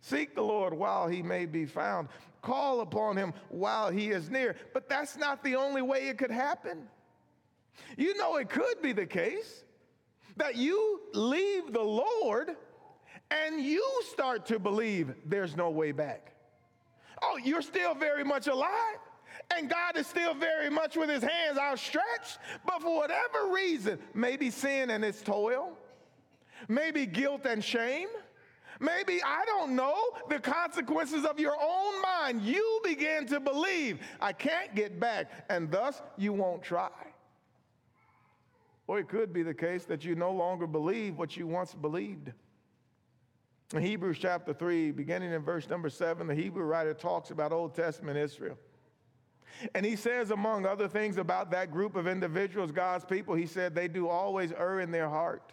Seek 0.00 0.34
the 0.34 0.42
Lord 0.42 0.72
while 0.74 1.08
he 1.08 1.22
may 1.22 1.46
be 1.46 1.66
found. 1.66 2.08
Call 2.40 2.80
upon 2.80 3.16
him 3.16 3.34
while 3.48 3.90
he 3.90 4.10
is 4.10 4.30
near. 4.30 4.56
But 4.72 4.88
that's 4.88 5.16
not 5.16 5.42
the 5.42 5.56
only 5.56 5.82
way 5.82 6.08
it 6.08 6.18
could 6.18 6.30
happen. 6.30 6.88
You 7.96 8.16
know, 8.16 8.36
it 8.36 8.48
could 8.48 8.80
be 8.80 8.92
the 8.92 9.06
case 9.06 9.64
that 10.36 10.56
you 10.56 11.00
leave 11.14 11.72
the 11.72 11.82
Lord 11.82 12.56
and 13.30 13.60
you 13.60 13.84
start 14.12 14.46
to 14.46 14.58
believe 14.58 15.14
there's 15.26 15.56
no 15.56 15.70
way 15.70 15.92
back. 15.92 16.32
Oh, 17.22 17.38
you're 17.42 17.62
still 17.62 17.94
very 17.94 18.24
much 18.24 18.46
alive. 18.46 18.98
And 19.56 19.68
God 19.68 19.96
is 19.96 20.06
still 20.06 20.34
very 20.34 20.68
much 20.68 20.96
with 20.96 21.08
his 21.08 21.22
hands 21.22 21.58
outstretched. 21.58 22.38
But 22.66 22.82
for 22.82 22.94
whatever 22.94 23.52
reason, 23.52 23.98
maybe 24.14 24.50
sin 24.50 24.90
and 24.90 25.04
its 25.04 25.22
toil, 25.22 25.76
maybe 26.68 27.06
guilt 27.06 27.46
and 27.46 27.64
shame, 27.64 28.08
maybe, 28.78 29.22
I 29.22 29.44
don't 29.46 29.74
know, 29.74 29.96
the 30.28 30.38
consequences 30.38 31.24
of 31.24 31.40
your 31.40 31.56
own 31.60 32.02
mind, 32.02 32.42
you 32.42 32.80
begin 32.84 33.26
to 33.28 33.40
believe, 33.40 34.00
I 34.20 34.32
can't 34.32 34.74
get 34.74 35.00
back, 35.00 35.30
and 35.48 35.70
thus 35.70 36.02
you 36.16 36.32
won't 36.32 36.62
try. 36.62 36.90
Or 38.86 38.98
it 38.98 39.08
could 39.08 39.32
be 39.32 39.42
the 39.42 39.54
case 39.54 39.84
that 39.86 40.04
you 40.04 40.14
no 40.14 40.32
longer 40.32 40.66
believe 40.66 41.16
what 41.16 41.36
you 41.36 41.46
once 41.46 41.74
believed. 41.74 42.32
In 43.74 43.82
Hebrews 43.82 44.18
chapter 44.18 44.54
3, 44.54 44.92
beginning 44.92 45.32
in 45.32 45.42
verse 45.42 45.68
number 45.68 45.90
7, 45.90 46.26
the 46.26 46.34
Hebrew 46.34 46.64
writer 46.64 46.94
talks 46.94 47.30
about 47.30 47.52
Old 47.52 47.74
Testament 47.74 48.16
Israel. 48.16 48.56
And 49.74 49.84
he 49.84 49.96
says, 49.96 50.30
among 50.30 50.66
other 50.66 50.88
things, 50.88 51.16
about 51.16 51.50
that 51.50 51.70
group 51.70 51.96
of 51.96 52.06
individuals, 52.06 52.70
God's 52.70 53.04
people, 53.04 53.34
he 53.34 53.46
said, 53.46 53.74
they 53.74 53.88
do 53.88 54.08
always 54.08 54.52
err 54.52 54.80
in 54.80 54.90
their 54.90 55.08
heart. 55.08 55.52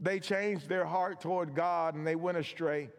They 0.00 0.20
changed 0.20 0.68
their 0.68 0.84
heart 0.84 1.20
toward 1.20 1.54
God 1.54 1.94
and 1.94 2.06
they 2.06 2.16
went 2.16 2.38
astray. 2.38 2.90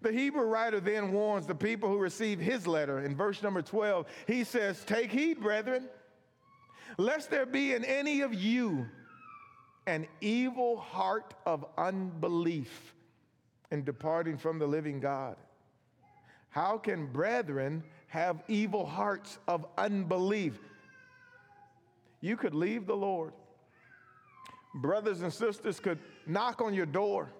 The 0.00 0.12
Hebrew 0.12 0.44
writer 0.44 0.80
then 0.80 1.12
warns 1.12 1.46
the 1.46 1.54
people 1.54 1.88
who 1.88 1.98
receive 1.98 2.40
his 2.40 2.66
letter. 2.66 3.00
In 3.00 3.14
verse 3.14 3.42
number 3.42 3.62
12, 3.62 4.06
he 4.26 4.42
says, 4.42 4.82
Take 4.84 5.12
heed, 5.12 5.40
brethren, 5.40 5.88
lest 6.98 7.30
there 7.30 7.46
be 7.46 7.72
in 7.72 7.84
any 7.84 8.22
of 8.22 8.34
you 8.34 8.86
an 9.86 10.06
evil 10.20 10.76
heart 10.76 11.34
of 11.46 11.64
unbelief 11.78 12.94
in 13.70 13.84
departing 13.84 14.38
from 14.38 14.58
the 14.58 14.66
living 14.66 15.00
God. 15.00 15.36
How 16.50 16.78
can 16.78 17.06
brethren 17.06 17.82
have 18.12 18.42
evil 18.46 18.84
hearts 18.84 19.38
of 19.48 19.64
unbelief. 19.78 20.58
You 22.20 22.36
could 22.36 22.54
leave 22.54 22.86
the 22.86 22.94
Lord. 22.94 23.32
Brothers 24.74 25.22
and 25.22 25.32
sisters 25.32 25.80
could 25.80 25.98
knock 26.26 26.60
on 26.60 26.74
your 26.74 26.84
door. 26.84 27.30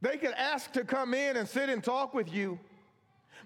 They 0.00 0.16
could 0.16 0.32
ask 0.32 0.72
to 0.72 0.82
come 0.82 1.12
in 1.12 1.36
and 1.36 1.46
sit 1.46 1.68
and 1.68 1.84
talk 1.84 2.14
with 2.14 2.32
you. 2.32 2.58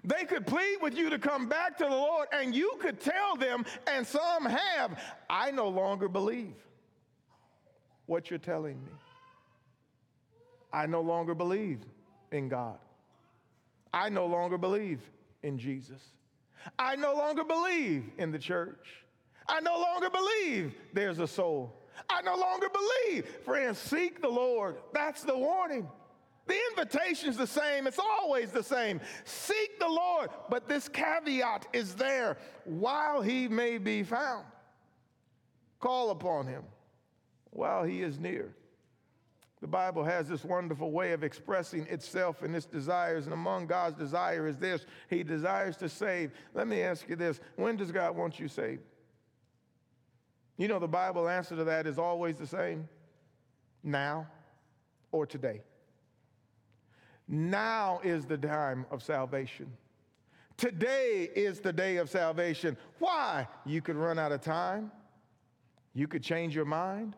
They 0.05 0.23
could 0.23 0.47
plead 0.47 0.77
with 0.81 0.95
you 0.95 1.09
to 1.09 1.19
come 1.19 1.49
back 1.49 1.77
to 1.79 1.83
the 1.83 1.89
Lord, 1.89 2.29
and 2.31 2.55
you 2.55 2.77
could 2.79 3.01
tell 3.01 3.35
them, 3.35 3.65
and 3.85 4.07
some 4.07 4.45
have, 4.45 4.97
I 5.29 5.51
no 5.51 5.67
longer 5.67 6.07
believe 6.07 6.55
what 8.05 8.29
you're 8.29 8.39
telling 8.39 8.81
me. 8.85 8.91
I 10.71 10.85
no 10.85 11.01
longer 11.01 11.35
believe 11.35 11.81
in 12.31 12.47
God. 12.47 12.77
I 13.93 14.07
no 14.07 14.27
longer 14.27 14.57
believe 14.57 15.01
in 15.45 15.57
Jesus. 15.59 16.01
I 16.79 16.95
no 16.95 17.13
longer 17.13 17.43
believe 17.43 18.09
in 18.17 18.31
the 18.31 18.39
church. 18.39 19.05
I 19.47 19.59
no 19.61 19.79
longer 19.79 20.09
believe 20.09 20.73
there's 20.91 21.19
a 21.19 21.27
soul. 21.27 21.81
I 22.09 22.21
no 22.23 22.35
longer 22.35 22.67
believe. 22.69 23.27
Friends, 23.45 23.77
seek 23.77 24.21
the 24.21 24.27
Lord. 24.27 24.77
That's 24.91 25.21
the 25.21 25.37
warning. 25.37 25.87
The 26.47 26.57
invitation's 26.71 27.37
the 27.37 27.47
same, 27.47 27.87
it's 27.87 27.99
always 27.99 28.51
the 28.51 28.63
same. 28.63 29.01
Seek 29.23 29.79
the 29.79 29.87
Lord, 29.87 30.29
but 30.49 30.67
this 30.67 30.87
caveat 30.87 31.67
is 31.73 31.95
there 31.95 32.37
while 32.65 33.21
he 33.21 33.47
may 33.47 33.79
be 33.79 34.03
found. 34.03 34.45
Call 35.79 36.11
upon 36.11 36.45
him 36.45 36.63
while 37.49 37.83
he 37.83 38.03
is 38.03 38.19
near. 38.19 38.53
The 39.65 39.71
Bible 39.71 40.03
has 40.03 40.27
this 40.27 40.45
wonderful 40.45 40.91
way 40.91 41.11
of 41.13 41.23
expressing 41.23 41.87
itself 41.87 42.43
and 42.43 42.55
its 42.55 42.67
desires, 42.67 43.25
and 43.25 43.33
among 43.33 43.65
God's 43.65 43.97
desire 43.97 44.47
is 44.47 44.59
this 44.59 44.85
He 45.09 45.23
desires 45.23 45.75
to 45.77 45.89
save. 45.89 46.33
Let 46.53 46.67
me 46.67 46.83
ask 46.83 47.09
you 47.09 47.15
this 47.15 47.39
when 47.55 47.75
does 47.75 47.91
God 47.91 48.15
want 48.15 48.39
you 48.39 48.47
saved? 48.47 48.83
You 50.57 50.67
know, 50.67 50.77
the 50.77 50.87
Bible 50.87 51.27
answer 51.27 51.55
to 51.55 51.63
that 51.63 51.87
is 51.87 51.97
always 51.97 52.35
the 52.35 52.45
same 52.45 52.87
now 53.81 54.27
or 55.11 55.25
today. 55.25 55.63
Now 57.27 58.01
is 58.03 58.27
the 58.27 58.37
time 58.37 58.85
of 58.91 59.01
salvation. 59.01 59.65
Today 60.57 61.27
is 61.35 61.59
the 61.59 61.73
day 61.73 61.97
of 61.97 62.07
salvation. 62.07 62.77
Why? 62.99 63.47
You 63.65 63.81
could 63.81 63.95
run 63.95 64.19
out 64.19 64.31
of 64.31 64.41
time. 64.41 64.91
You 65.95 66.07
could 66.07 66.21
change 66.21 66.55
your 66.55 66.65
mind. 66.65 67.15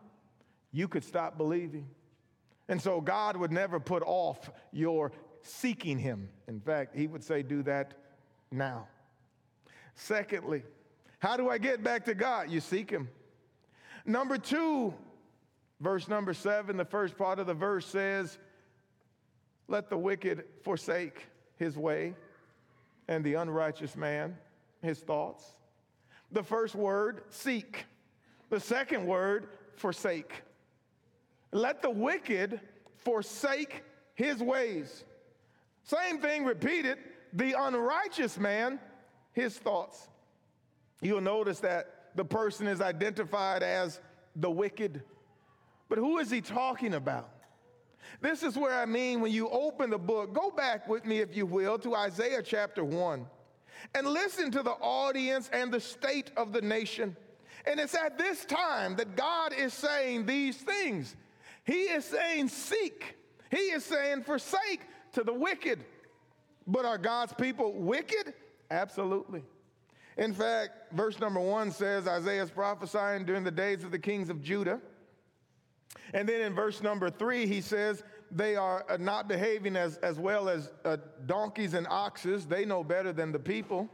You 0.72 0.88
could 0.88 1.04
stop 1.04 1.36
believing. 1.36 1.86
And 2.68 2.80
so 2.80 3.00
God 3.00 3.36
would 3.36 3.52
never 3.52 3.80
put 3.80 4.02
off 4.04 4.50
your 4.72 5.12
seeking 5.42 5.98
Him. 5.98 6.28
In 6.46 6.60
fact, 6.60 6.94
He 6.94 7.06
would 7.06 7.24
say, 7.24 7.42
do 7.42 7.62
that 7.62 7.94
now. 8.50 8.88
Secondly, 9.94 10.62
how 11.18 11.36
do 11.36 11.48
I 11.48 11.58
get 11.58 11.82
back 11.82 12.04
to 12.04 12.14
God? 12.14 12.50
You 12.50 12.60
seek 12.60 12.90
Him. 12.90 13.08
Number 14.04 14.38
two, 14.38 14.94
verse 15.80 16.08
number 16.08 16.32
seven, 16.34 16.76
the 16.76 16.84
first 16.84 17.16
part 17.16 17.38
of 17.38 17.46
the 17.46 17.54
verse 17.54 17.86
says, 17.86 18.38
Let 19.66 19.90
the 19.90 19.98
wicked 19.98 20.44
forsake 20.62 21.26
his 21.56 21.76
way, 21.76 22.14
and 23.08 23.24
the 23.24 23.34
unrighteous 23.34 23.96
man 23.96 24.36
his 24.82 25.00
thoughts. 25.00 25.44
The 26.30 26.42
first 26.42 26.74
word, 26.74 27.22
seek. 27.30 27.86
The 28.50 28.60
second 28.60 29.06
word, 29.06 29.48
forsake. 29.74 30.42
Let 31.52 31.82
the 31.82 31.90
wicked 31.90 32.60
forsake 32.96 33.82
his 34.14 34.42
ways. 34.42 35.04
Same 35.84 36.20
thing 36.20 36.44
repeated. 36.44 36.98
The 37.32 37.54
unrighteous 37.58 38.38
man, 38.38 38.78
his 39.32 39.56
thoughts. 39.58 40.08
You'll 41.00 41.20
notice 41.20 41.60
that 41.60 42.10
the 42.14 42.24
person 42.24 42.66
is 42.66 42.80
identified 42.80 43.62
as 43.62 44.00
the 44.36 44.50
wicked. 44.50 45.02
But 45.88 45.98
who 45.98 46.18
is 46.18 46.30
he 46.30 46.40
talking 46.40 46.94
about? 46.94 47.30
This 48.20 48.42
is 48.42 48.56
where 48.56 48.74
I 48.74 48.86
mean 48.86 49.20
when 49.20 49.32
you 49.32 49.48
open 49.48 49.90
the 49.90 49.98
book, 49.98 50.34
go 50.34 50.50
back 50.50 50.88
with 50.88 51.04
me, 51.04 51.20
if 51.20 51.36
you 51.36 51.46
will, 51.46 51.78
to 51.78 51.94
Isaiah 51.94 52.42
chapter 52.42 52.84
1 52.84 53.26
and 53.94 54.06
listen 54.06 54.50
to 54.52 54.62
the 54.62 54.72
audience 54.72 55.48
and 55.52 55.72
the 55.72 55.80
state 55.80 56.30
of 56.36 56.52
the 56.52 56.60
nation. 56.60 57.16
And 57.66 57.78
it's 57.78 57.94
at 57.94 58.18
this 58.18 58.44
time 58.44 58.96
that 58.96 59.16
God 59.16 59.52
is 59.52 59.72
saying 59.72 60.26
these 60.26 60.56
things. 60.56 61.16
He 61.68 61.82
is 61.82 62.06
saying, 62.06 62.48
seek. 62.48 63.14
He 63.50 63.58
is 63.58 63.84
saying, 63.84 64.22
forsake 64.22 64.80
to 65.12 65.22
the 65.22 65.34
wicked. 65.34 65.84
But 66.66 66.86
are 66.86 66.96
God's 66.96 67.34
people 67.34 67.74
wicked? 67.74 68.32
Absolutely. 68.70 69.42
In 70.16 70.32
fact, 70.32 70.92
verse 70.92 71.20
number 71.20 71.40
one 71.40 71.70
says 71.70 72.08
Isaiah 72.08 72.42
is 72.42 72.50
prophesying 72.50 73.26
during 73.26 73.44
the 73.44 73.50
days 73.50 73.84
of 73.84 73.90
the 73.90 73.98
kings 73.98 74.30
of 74.30 74.42
Judah. 74.42 74.80
And 76.14 76.26
then 76.26 76.40
in 76.40 76.54
verse 76.54 76.82
number 76.82 77.10
three, 77.10 77.46
he 77.46 77.60
says, 77.60 78.02
they 78.30 78.56
are 78.56 78.86
uh, 78.88 78.96
not 78.96 79.28
behaving 79.28 79.76
as, 79.76 79.98
as 79.98 80.18
well 80.18 80.48
as 80.48 80.70
uh, 80.86 80.96
donkeys 81.26 81.74
and 81.74 81.86
oxes. 81.90 82.46
They 82.46 82.64
know 82.64 82.82
better 82.82 83.12
than 83.12 83.30
the 83.30 83.38
people. 83.38 83.90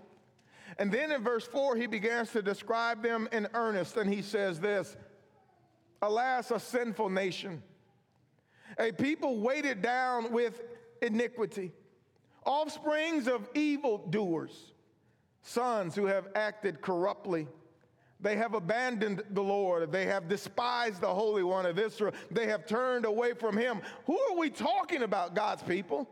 And 0.78 0.92
then 0.92 1.10
in 1.10 1.24
verse 1.24 1.44
4, 1.44 1.74
he 1.74 1.88
begins 1.88 2.30
to 2.32 2.42
describe 2.42 3.02
them 3.02 3.28
in 3.32 3.48
earnest, 3.54 3.96
and 3.96 4.12
he 4.12 4.22
says 4.22 4.60
this 4.60 4.96
Alas, 6.04 6.50
a 6.50 6.60
sinful 6.60 7.10
nation, 7.10 7.62
a 8.78 8.92
people 8.92 9.40
weighted 9.40 9.82
down 9.82 10.32
with 10.32 10.62
iniquity, 11.02 11.72
offsprings 12.44 13.28
of 13.28 13.48
evildoers, 13.54 14.72
sons 15.42 15.94
who 15.94 16.06
have 16.06 16.28
acted 16.34 16.80
corruptly. 16.80 17.46
They 18.20 18.36
have 18.36 18.54
abandoned 18.54 19.22
the 19.30 19.42
Lord. 19.42 19.92
They 19.92 20.06
have 20.06 20.28
despised 20.28 21.00
the 21.00 21.12
Holy 21.12 21.42
One 21.42 21.66
of 21.66 21.78
Israel. 21.78 22.14
They 22.30 22.46
have 22.46 22.66
turned 22.66 23.04
away 23.04 23.34
from 23.34 23.56
him. 23.56 23.82
Who 24.06 24.18
are 24.18 24.38
we 24.38 24.50
talking 24.50 25.02
about, 25.02 25.34
God's 25.34 25.62
people? 25.62 26.08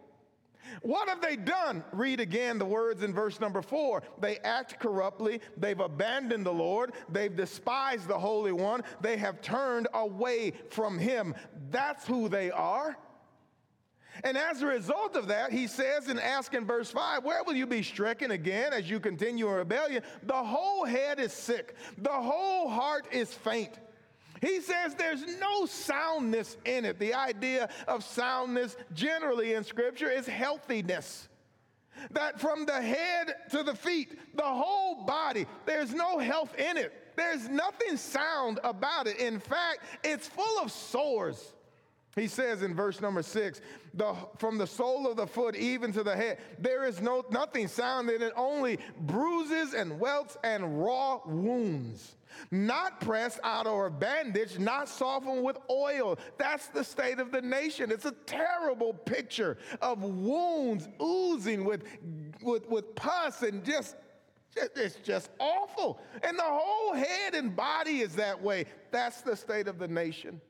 What 0.82 1.08
have 1.08 1.20
they 1.20 1.36
done? 1.36 1.84
Read 1.92 2.20
again 2.20 2.58
the 2.58 2.64
words 2.64 3.02
in 3.02 3.12
verse 3.12 3.40
number 3.40 3.62
four. 3.62 4.02
They 4.20 4.38
act 4.38 4.78
corruptly. 4.80 5.40
They've 5.56 5.78
abandoned 5.78 6.46
the 6.46 6.52
Lord. 6.52 6.92
They've 7.08 7.34
despised 7.34 8.08
the 8.08 8.18
Holy 8.18 8.52
One. 8.52 8.82
They 9.00 9.16
have 9.16 9.42
turned 9.42 9.88
away 9.94 10.54
from 10.70 10.98
Him. 10.98 11.34
That's 11.70 12.06
who 12.06 12.28
they 12.28 12.50
are. 12.50 12.96
And 14.24 14.36
as 14.36 14.62
a 14.62 14.66
result 14.66 15.16
of 15.16 15.28
that, 15.28 15.52
he 15.52 15.66
says 15.66 16.08
and 16.08 16.20
asks 16.20 16.54
in 16.54 16.66
verse 16.66 16.90
5, 16.90 17.24
Where 17.24 17.42
will 17.44 17.54
you 17.54 17.66
be 17.66 17.82
stricken 17.82 18.30
again 18.30 18.72
as 18.72 18.88
you 18.88 19.00
continue 19.00 19.48
in 19.48 19.54
rebellion? 19.54 20.02
The 20.24 20.34
whole 20.34 20.84
head 20.84 21.18
is 21.18 21.32
sick, 21.32 21.76
the 21.98 22.10
whole 22.10 22.68
heart 22.68 23.06
is 23.10 23.32
faint. 23.32 23.78
He 24.42 24.60
says 24.60 24.96
there's 24.96 25.24
no 25.38 25.66
soundness 25.66 26.56
in 26.64 26.84
it. 26.84 26.98
The 26.98 27.14
idea 27.14 27.68
of 27.86 28.02
soundness 28.02 28.76
generally 28.92 29.54
in 29.54 29.62
Scripture 29.62 30.10
is 30.10 30.26
healthiness. 30.26 31.28
That 32.10 32.40
from 32.40 32.66
the 32.66 32.82
head 32.82 33.34
to 33.52 33.62
the 33.62 33.74
feet, 33.74 34.18
the 34.34 34.42
whole 34.42 35.04
body, 35.04 35.46
there's 35.64 35.94
no 35.94 36.18
health 36.18 36.58
in 36.58 36.76
it. 36.76 36.92
There's 37.16 37.48
nothing 37.48 37.96
sound 37.96 38.58
about 38.64 39.06
it. 39.06 39.18
In 39.18 39.38
fact, 39.38 39.80
it's 40.02 40.26
full 40.26 40.58
of 40.60 40.72
sores. 40.72 41.52
He 42.16 42.26
says 42.26 42.62
in 42.62 42.74
verse 42.74 43.00
number 43.00 43.22
six, 43.22 43.60
the, 43.94 44.14
from 44.38 44.58
the 44.58 44.66
sole 44.66 45.06
of 45.06 45.16
the 45.16 45.26
foot 45.26 45.54
even 45.54 45.92
to 45.92 46.02
the 46.02 46.16
head, 46.16 46.38
there 46.58 46.84
is 46.84 47.00
no 47.00 47.24
nothing 47.30 47.68
sound 47.68 48.10
in 48.10 48.20
it, 48.20 48.32
only 48.36 48.78
bruises 49.02 49.72
and 49.72 50.00
welts 50.00 50.36
and 50.42 50.82
raw 50.82 51.20
wounds. 51.24 52.16
Not 52.50 53.00
pressed 53.00 53.40
out 53.44 53.66
or 53.66 53.90
bandaged, 53.90 54.58
not 54.58 54.88
softened 54.88 55.42
with 55.42 55.58
oil. 55.70 56.18
That's 56.38 56.68
the 56.68 56.84
state 56.84 57.18
of 57.18 57.32
the 57.32 57.42
nation. 57.42 57.90
It's 57.90 58.04
a 58.04 58.14
terrible 58.26 58.94
picture 58.94 59.58
of 59.80 60.02
wounds 60.02 60.88
oozing 61.00 61.64
with, 61.64 61.84
with, 62.42 62.68
with 62.68 62.94
pus 62.94 63.42
and 63.42 63.64
just 63.64 63.96
it's 64.54 64.96
just 64.96 65.30
awful. 65.38 66.00
And 66.22 66.38
the 66.38 66.44
whole 66.44 66.94
head 66.94 67.34
and 67.34 67.56
body 67.56 68.00
is 68.00 68.16
that 68.16 68.42
way. 68.42 68.66
That's 68.90 69.22
the 69.22 69.34
state 69.34 69.66
of 69.66 69.78
the 69.78 69.88
nation. 69.88 70.40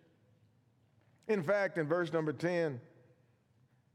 In 1.29 1.43
fact, 1.43 1.79
in 1.79 1.87
verse 1.87 2.13
number 2.13 2.33
10, 2.33 2.81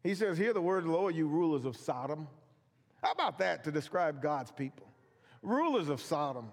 he 0.03 0.15
says, 0.15 0.37
Hear 0.37 0.53
the 0.53 0.61
word 0.61 0.79
of 0.79 0.85
the 0.85 0.91
Lord, 0.91 1.15
you 1.15 1.27
rulers 1.27 1.65
of 1.65 1.75
Sodom. 1.75 2.27
How 3.03 3.11
about 3.11 3.39
that 3.39 3.63
to 3.65 3.71
describe 3.71 4.21
God's 4.21 4.51
people? 4.51 4.87
Rulers 5.41 5.89
of 5.89 6.01
Sodom. 6.01 6.51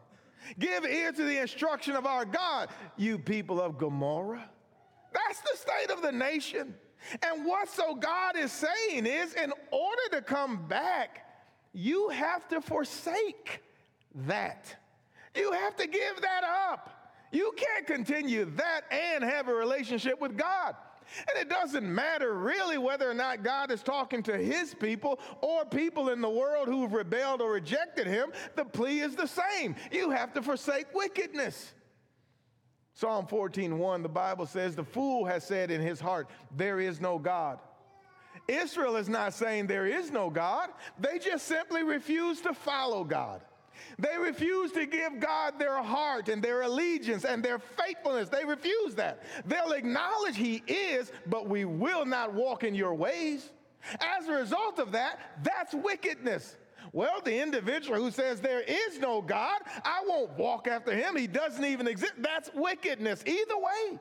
Give 0.58 0.84
ear 0.84 1.12
to 1.12 1.22
the 1.22 1.40
instruction 1.40 1.96
of 1.96 2.06
our 2.06 2.24
God, 2.24 2.68
you 2.96 3.18
people 3.18 3.60
of 3.60 3.78
Gomorrah. 3.78 4.48
That's 5.12 5.40
the 5.40 5.56
state 5.56 5.90
of 5.90 6.02
the 6.02 6.12
nation. 6.12 6.74
And 7.22 7.44
what 7.44 7.68
so 7.68 7.94
God 7.94 8.36
is 8.36 8.52
saying 8.52 9.06
is, 9.06 9.34
in 9.34 9.52
order 9.70 10.02
to 10.12 10.22
come 10.22 10.66
back, 10.66 11.26
you 11.72 12.08
have 12.08 12.48
to 12.48 12.60
forsake 12.60 13.60
that. 14.26 14.74
You 15.34 15.52
have 15.52 15.76
to 15.76 15.86
give 15.86 16.20
that 16.20 16.44
up. 16.44 17.12
You 17.32 17.52
can't 17.56 17.86
continue 17.86 18.44
that 18.44 18.82
and 18.92 19.24
have 19.24 19.48
a 19.48 19.54
relationship 19.54 20.20
with 20.20 20.36
God. 20.36 20.76
And 21.28 21.38
it 21.38 21.48
doesn't 21.48 21.84
matter 21.84 22.34
really 22.34 22.78
whether 22.78 23.10
or 23.10 23.14
not 23.14 23.42
God 23.42 23.70
is 23.70 23.82
talking 23.82 24.22
to 24.24 24.36
his 24.36 24.74
people 24.74 25.18
or 25.40 25.64
people 25.64 26.10
in 26.10 26.20
the 26.20 26.28
world 26.28 26.68
who've 26.68 26.92
rebelled 26.92 27.40
or 27.40 27.52
rejected 27.52 28.06
him. 28.06 28.32
The 28.56 28.64
plea 28.64 29.00
is 29.00 29.14
the 29.14 29.26
same. 29.26 29.76
You 29.92 30.10
have 30.10 30.32
to 30.34 30.42
forsake 30.42 30.94
wickedness. 30.94 31.74
Psalm 32.94 33.26
14:1 33.26 34.02
the 34.02 34.08
Bible 34.08 34.46
says 34.46 34.76
the 34.76 34.84
fool 34.84 35.24
has 35.24 35.44
said 35.44 35.70
in 35.70 35.80
his 35.80 36.00
heart 36.00 36.28
there 36.56 36.80
is 36.80 37.00
no 37.00 37.18
God. 37.18 37.58
Israel 38.46 38.96
is 38.96 39.08
not 39.08 39.32
saying 39.32 39.66
there 39.66 39.86
is 39.86 40.10
no 40.10 40.30
God. 40.30 40.70
They 40.98 41.18
just 41.18 41.46
simply 41.46 41.82
refuse 41.82 42.40
to 42.42 42.54
follow 42.54 43.04
God. 43.04 43.40
They 43.98 44.16
refuse 44.18 44.72
to 44.72 44.86
give 44.86 45.20
God 45.20 45.58
their 45.58 45.82
heart 45.82 46.28
and 46.28 46.42
their 46.42 46.62
allegiance 46.62 47.24
and 47.24 47.42
their 47.42 47.58
faithfulness. 47.58 48.28
They 48.28 48.44
refuse 48.44 48.94
that. 48.96 49.22
They'll 49.46 49.72
acknowledge 49.72 50.36
He 50.36 50.62
is, 50.66 51.12
but 51.26 51.48
we 51.48 51.64
will 51.64 52.04
not 52.04 52.32
walk 52.32 52.64
in 52.64 52.74
your 52.74 52.94
ways. 52.94 53.50
As 54.00 54.28
a 54.28 54.32
result 54.32 54.78
of 54.78 54.92
that, 54.92 55.20
that's 55.42 55.74
wickedness. 55.74 56.56
Well, 56.92 57.20
the 57.24 57.42
individual 57.42 57.98
who 57.98 58.10
says 58.10 58.40
there 58.40 58.60
is 58.60 58.98
no 58.98 59.20
God, 59.20 59.60
I 59.84 60.04
won't 60.06 60.30
walk 60.38 60.68
after 60.68 60.94
him. 60.94 61.16
He 61.16 61.26
doesn't 61.26 61.64
even 61.64 61.88
exist. 61.88 62.12
That's 62.18 62.50
wickedness. 62.54 63.24
Either 63.26 63.56
way, 63.56 63.98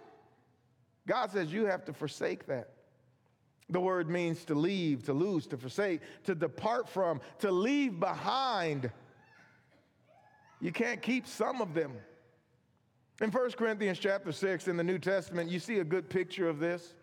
God 1.07 1.31
says 1.31 1.51
you 1.51 1.65
have 1.65 1.85
to 1.85 1.93
forsake 1.93 2.45
that. 2.47 2.69
The 3.69 3.79
word 3.79 4.09
means 4.09 4.45
to 4.45 4.55
leave, 4.55 5.03
to 5.05 5.13
lose, 5.13 5.47
to 5.47 5.57
forsake, 5.57 6.01
to 6.25 6.35
depart 6.35 6.87
from, 6.87 7.21
to 7.39 7.51
leave 7.51 7.99
behind. 7.99 8.91
You 10.63 10.71
can't 10.71 11.01
keep 11.01 11.27
some 11.27 11.61
of 11.61 11.73
them. 11.73 11.91
In 13.21 13.31
1 13.31 13.51
Corinthians 13.51 13.99
chapter 13.99 14.31
6 14.31 14.69
in 14.69 14.77
the 14.77 14.83
New 14.83 14.97
Testament, 14.97 15.51
you 15.51 15.59
see 15.59 15.79
a 15.79 15.83
good 15.83 16.09
picture 16.09 16.47
of 16.47 16.59
this. 16.59 16.93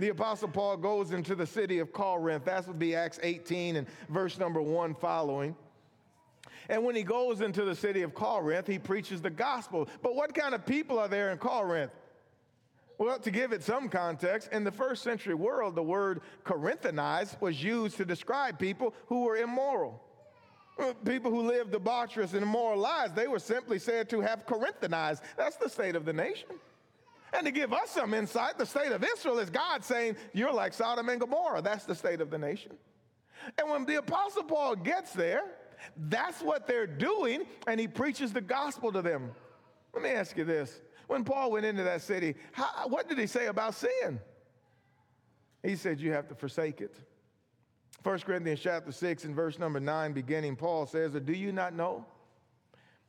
The 0.00 0.08
Apostle 0.08 0.48
Paul 0.48 0.78
goes 0.78 1.12
into 1.12 1.34
the 1.34 1.46
city 1.46 1.78
of 1.78 1.92
Corinth. 1.92 2.46
That 2.46 2.66
would 2.66 2.78
be 2.78 2.96
Acts 2.96 3.20
18 3.22 3.76
and 3.76 3.86
verse 4.08 4.38
number 4.38 4.62
1 4.62 4.94
following. 4.94 5.54
And 6.70 6.84
when 6.84 6.96
he 6.96 7.02
goes 7.02 7.42
into 7.42 7.66
the 7.66 7.74
city 7.74 8.00
of 8.00 8.14
Corinth, 8.14 8.66
he 8.66 8.78
preaches 8.78 9.20
the 9.20 9.28
gospel. 9.28 9.90
But 10.02 10.14
what 10.14 10.34
kind 10.34 10.54
of 10.54 10.64
people 10.64 10.98
are 10.98 11.06
there 11.06 11.32
in 11.32 11.36
Corinth? 11.36 11.92
Well, 12.96 13.18
to 13.18 13.30
give 13.30 13.52
it 13.52 13.62
some 13.62 13.90
context, 13.90 14.48
in 14.52 14.64
the 14.64 14.72
first 14.72 15.02
century 15.02 15.34
world, 15.34 15.74
the 15.74 15.82
word 15.82 16.22
Corinthianized 16.46 17.42
was 17.42 17.62
used 17.62 17.98
to 17.98 18.06
describe 18.06 18.58
people 18.58 18.94
who 19.08 19.24
were 19.24 19.36
immoral. 19.36 20.02
People 21.04 21.30
who 21.30 21.42
lived 21.42 21.72
debaucherous 21.72 22.34
and 22.34 22.42
immoral 22.42 22.78
lives, 22.78 23.14
they 23.14 23.28
were 23.28 23.38
simply 23.38 23.78
said 23.78 24.10
to 24.10 24.20
have 24.20 24.44
Corinthianized. 24.44 25.22
That's 25.36 25.56
the 25.56 25.70
state 25.70 25.96
of 25.96 26.04
the 26.04 26.12
nation. 26.12 26.48
And 27.32 27.46
to 27.46 27.50
give 27.50 27.72
us 27.72 27.90
some 27.90 28.12
insight, 28.12 28.58
the 28.58 28.66
state 28.66 28.92
of 28.92 29.02
Israel 29.02 29.38
is 29.38 29.50
God 29.50 29.84
saying, 29.84 30.16
You're 30.32 30.52
like 30.52 30.74
Sodom 30.74 31.08
and 31.08 31.20
Gomorrah. 31.20 31.62
That's 31.62 31.84
the 31.84 31.94
state 31.94 32.20
of 32.20 32.30
the 32.30 32.38
nation. 32.38 32.72
And 33.58 33.70
when 33.70 33.84
the 33.84 33.96
Apostle 33.96 34.44
Paul 34.44 34.76
gets 34.76 35.12
there, 35.12 35.44
that's 35.96 36.42
what 36.42 36.66
they're 36.66 36.86
doing, 36.86 37.44
and 37.66 37.78
he 37.80 37.88
preaches 37.88 38.32
the 38.32 38.40
gospel 38.40 38.92
to 38.92 39.02
them. 39.02 39.30
Let 39.94 40.02
me 40.02 40.10
ask 40.10 40.36
you 40.36 40.44
this. 40.44 40.80
When 41.06 41.24
Paul 41.24 41.52
went 41.52 41.64
into 41.64 41.84
that 41.84 42.02
city, 42.02 42.34
how, 42.52 42.88
what 42.88 43.08
did 43.08 43.18
he 43.18 43.26
say 43.26 43.46
about 43.46 43.74
sin? 43.74 44.20
He 45.62 45.76
said, 45.76 46.00
You 46.00 46.12
have 46.12 46.28
to 46.28 46.34
forsake 46.34 46.80
it. 46.80 46.96
1 48.02 48.18
Corinthians 48.20 48.60
chapter 48.60 48.92
6 48.92 49.24
and 49.24 49.34
verse 49.34 49.58
number 49.58 49.80
9 49.80 50.12
beginning, 50.12 50.56
Paul 50.56 50.86
says, 50.86 51.12
Do 51.12 51.32
you 51.32 51.52
not 51.52 51.74
know 51.74 52.06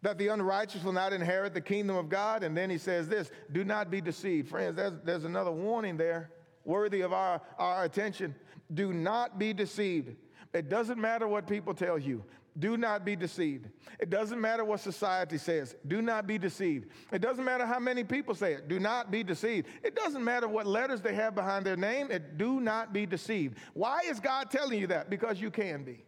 that 0.02 0.18
the 0.18 0.28
unrighteous 0.28 0.84
will 0.84 0.94
not 0.94 1.14
inherit 1.14 1.54
the 1.54 1.62
kingdom 1.62 1.96
of 1.96 2.10
God? 2.10 2.44
And 2.44 2.56
then 2.56 2.70
he 2.70 2.78
says 2.78 3.08
this, 3.08 3.32
do 3.52 3.64
not 3.64 3.90
be 3.90 4.02
deceived. 4.02 4.50
Friends, 4.50 4.76
there's, 4.76 4.94
there's 5.04 5.26
another 5.26 5.52
warning 5.52 5.98
there 5.98 6.32
worthy 6.64 7.02
of 7.02 7.14
our, 7.14 7.42
our 7.58 7.84
attention. 7.84 8.36
Do 8.74 8.94
not 8.94 9.40
be 9.40 9.54
deceived. 9.54 10.16
It 10.54 10.70
doesn't 10.70 11.00
matter 11.00 11.28
what 11.28 11.48
people 11.48 11.74
tell 11.74 11.98
you. 11.98 12.24
Do 12.60 12.76
not 12.76 13.06
be 13.06 13.16
deceived. 13.16 13.70
It 14.00 14.10
doesn't 14.10 14.42
matter 14.42 14.66
what 14.66 14.80
society 14.80 15.38
says. 15.38 15.76
Do 15.88 16.02
not 16.02 16.26
be 16.26 16.38
deceived. 16.38 16.90
It 17.12 17.22
doesn't 17.22 17.46
matter 17.46 17.66
how 17.66 17.80
many 17.80 18.04
people 18.04 18.34
say 18.34 18.54
it. 18.54 18.68
Do 18.68 18.80
not 18.80 19.12
be 19.12 19.24
deceived. 19.24 19.68
It 19.84 19.96
doesn't 19.96 20.24
matter 20.24 20.48
what 20.48 20.66
letters 20.66 21.02
they 21.02 21.14
have 21.14 21.36
behind 21.36 21.66
their 21.66 21.78
name. 21.78 22.10
It 22.10 22.38
do 22.38 22.60
not 22.60 22.94
be 22.94 23.06
deceived. 23.06 23.58
Why 23.74 24.02
is 24.08 24.20
God 24.20 24.50
telling 24.50 24.80
you 24.80 24.88
that? 24.88 25.10
Because 25.10 25.40
you 25.40 25.52
can 25.52 25.84
be. 25.84 26.04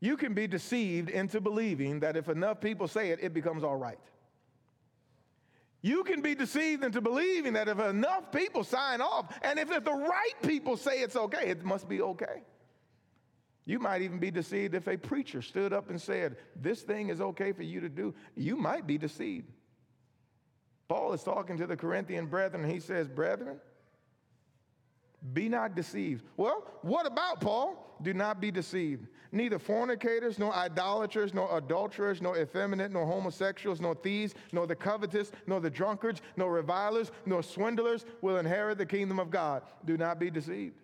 You 0.00 0.16
can 0.16 0.32
be 0.32 0.46
deceived 0.46 1.10
into 1.10 1.40
believing 1.40 2.00
that 2.00 2.16
if 2.16 2.28
enough 2.28 2.60
people 2.60 2.86
say 2.86 3.10
it, 3.10 3.18
it 3.20 3.34
becomes 3.34 3.64
all 3.64 3.76
right. 3.76 3.98
You 5.80 6.02
can 6.02 6.20
be 6.20 6.34
deceived 6.34 6.82
into 6.82 7.00
believing 7.00 7.52
that 7.52 7.68
if 7.68 7.78
enough 7.78 8.32
people 8.32 8.64
sign 8.64 9.00
off, 9.00 9.38
and 9.42 9.58
if, 9.58 9.70
if 9.70 9.84
the 9.84 9.92
right 9.92 10.34
people 10.42 10.76
say 10.76 11.00
it's 11.00 11.16
okay, 11.16 11.48
it 11.48 11.64
must 11.64 11.88
be 11.88 12.02
okay. 12.02 12.42
You 13.64 13.78
might 13.78 14.02
even 14.02 14.18
be 14.18 14.30
deceived 14.30 14.74
if 14.74 14.88
a 14.88 14.96
preacher 14.96 15.42
stood 15.42 15.72
up 15.72 15.90
and 15.90 16.00
said, 16.00 16.36
This 16.56 16.82
thing 16.82 17.10
is 17.10 17.20
okay 17.20 17.52
for 17.52 17.62
you 17.62 17.80
to 17.80 17.88
do. 17.88 18.14
You 18.34 18.56
might 18.56 18.86
be 18.86 18.98
deceived. 18.98 19.46
Paul 20.88 21.12
is 21.12 21.22
talking 21.22 21.58
to 21.58 21.66
the 21.66 21.76
Corinthian 21.76 22.26
brethren, 22.26 22.68
he 22.68 22.80
says, 22.80 23.08
Brethren, 23.08 23.60
Be 25.32 25.48
not 25.48 25.74
deceived. 25.74 26.24
Well, 26.36 26.64
what 26.82 27.06
about 27.06 27.40
Paul? 27.40 27.96
Do 28.02 28.14
not 28.14 28.40
be 28.40 28.50
deceived. 28.50 29.08
Neither 29.32 29.58
fornicators, 29.58 30.38
nor 30.38 30.54
idolaters, 30.54 31.34
nor 31.34 31.58
adulterers, 31.58 32.22
nor 32.22 32.38
effeminate, 32.38 32.92
nor 32.92 33.04
homosexuals, 33.04 33.80
nor 33.80 33.94
thieves, 33.94 34.34
nor 34.52 34.66
the 34.66 34.76
covetous, 34.76 35.32
nor 35.46 35.60
the 35.60 35.70
drunkards, 35.70 36.22
nor 36.36 36.52
revilers, 36.52 37.10
nor 37.26 37.42
swindlers 37.42 38.06
will 38.22 38.38
inherit 38.38 38.78
the 38.78 38.86
kingdom 38.86 39.18
of 39.18 39.30
God. 39.30 39.62
Do 39.84 39.96
not 39.96 40.18
be 40.18 40.30
deceived. 40.30 40.76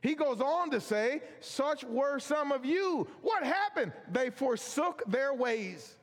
He 0.00 0.14
goes 0.14 0.40
on 0.40 0.70
to 0.70 0.80
say, 0.80 1.22
Such 1.40 1.84
were 1.84 2.18
some 2.18 2.50
of 2.50 2.64
you. 2.64 3.06
What 3.22 3.44
happened? 3.44 3.92
They 4.10 4.30
forsook 4.30 5.02
their 5.06 5.32
ways. 5.32 5.96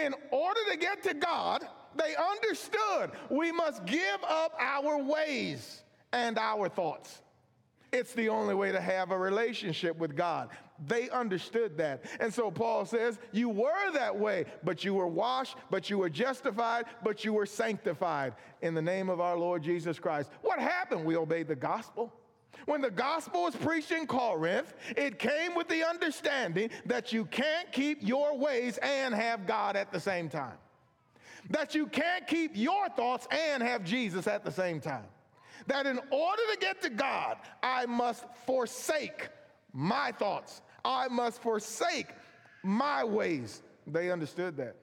In 0.00 0.14
order 0.30 0.60
to 0.70 0.76
get 0.76 1.02
to 1.04 1.14
God, 1.14 1.64
they 1.96 2.14
understood 2.14 3.10
we 3.30 3.52
must 3.52 3.84
give 3.86 4.22
up 4.28 4.54
our 4.58 5.02
ways 5.02 5.81
and 6.12 6.38
our 6.38 6.68
thoughts. 6.68 7.22
It's 7.92 8.14
the 8.14 8.30
only 8.30 8.54
way 8.54 8.72
to 8.72 8.80
have 8.80 9.10
a 9.10 9.18
relationship 9.18 9.98
with 9.98 10.16
God. 10.16 10.48
They 10.86 11.10
understood 11.10 11.76
that. 11.76 12.04
And 12.20 12.32
so 12.32 12.50
Paul 12.50 12.86
says, 12.86 13.18
You 13.32 13.50
were 13.50 13.92
that 13.92 14.18
way, 14.18 14.46
but 14.64 14.82
you 14.82 14.94
were 14.94 15.06
washed, 15.06 15.56
but 15.70 15.90
you 15.90 15.98
were 15.98 16.08
justified, 16.08 16.86
but 17.04 17.22
you 17.22 17.34
were 17.34 17.44
sanctified 17.44 18.34
in 18.62 18.74
the 18.74 18.80
name 18.80 19.10
of 19.10 19.20
our 19.20 19.36
Lord 19.36 19.62
Jesus 19.62 19.98
Christ. 19.98 20.30
What 20.40 20.58
happened? 20.58 21.04
We 21.04 21.16
obeyed 21.16 21.48
the 21.48 21.54
gospel. 21.54 22.12
When 22.64 22.80
the 22.80 22.90
gospel 22.90 23.42
was 23.42 23.56
preached 23.56 23.92
in 23.92 24.06
Corinth, 24.06 24.72
it 24.96 25.18
came 25.18 25.54
with 25.54 25.68
the 25.68 25.86
understanding 25.86 26.70
that 26.86 27.12
you 27.12 27.26
can't 27.26 27.70
keep 27.72 27.98
your 28.00 28.38
ways 28.38 28.78
and 28.78 29.14
have 29.14 29.46
God 29.46 29.76
at 29.76 29.92
the 29.92 30.00
same 30.00 30.28
time. 30.28 30.56
That 31.50 31.74
you 31.74 31.86
can't 31.86 32.26
keep 32.26 32.52
your 32.54 32.88
thoughts 32.90 33.26
and 33.30 33.62
have 33.62 33.84
Jesus 33.84 34.26
at 34.26 34.44
the 34.44 34.52
same 34.52 34.80
time 34.80 35.04
that 35.66 35.86
in 35.86 35.98
order 36.10 36.42
to 36.52 36.58
get 36.60 36.82
to 36.82 36.90
God, 36.90 37.36
I 37.62 37.86
must 37.86 38.24
forsake 38.46 39.28
my 39.72 40.12
thoughts. 40.12 40.62
I 40.84 41.08
must 41.08 41.42
forsake 41.42 42.08
my 42.62 43.04
ways. 43.04 43.62
They 43.86 44.10
understood 44.10 44.56
that. 44.56 44.76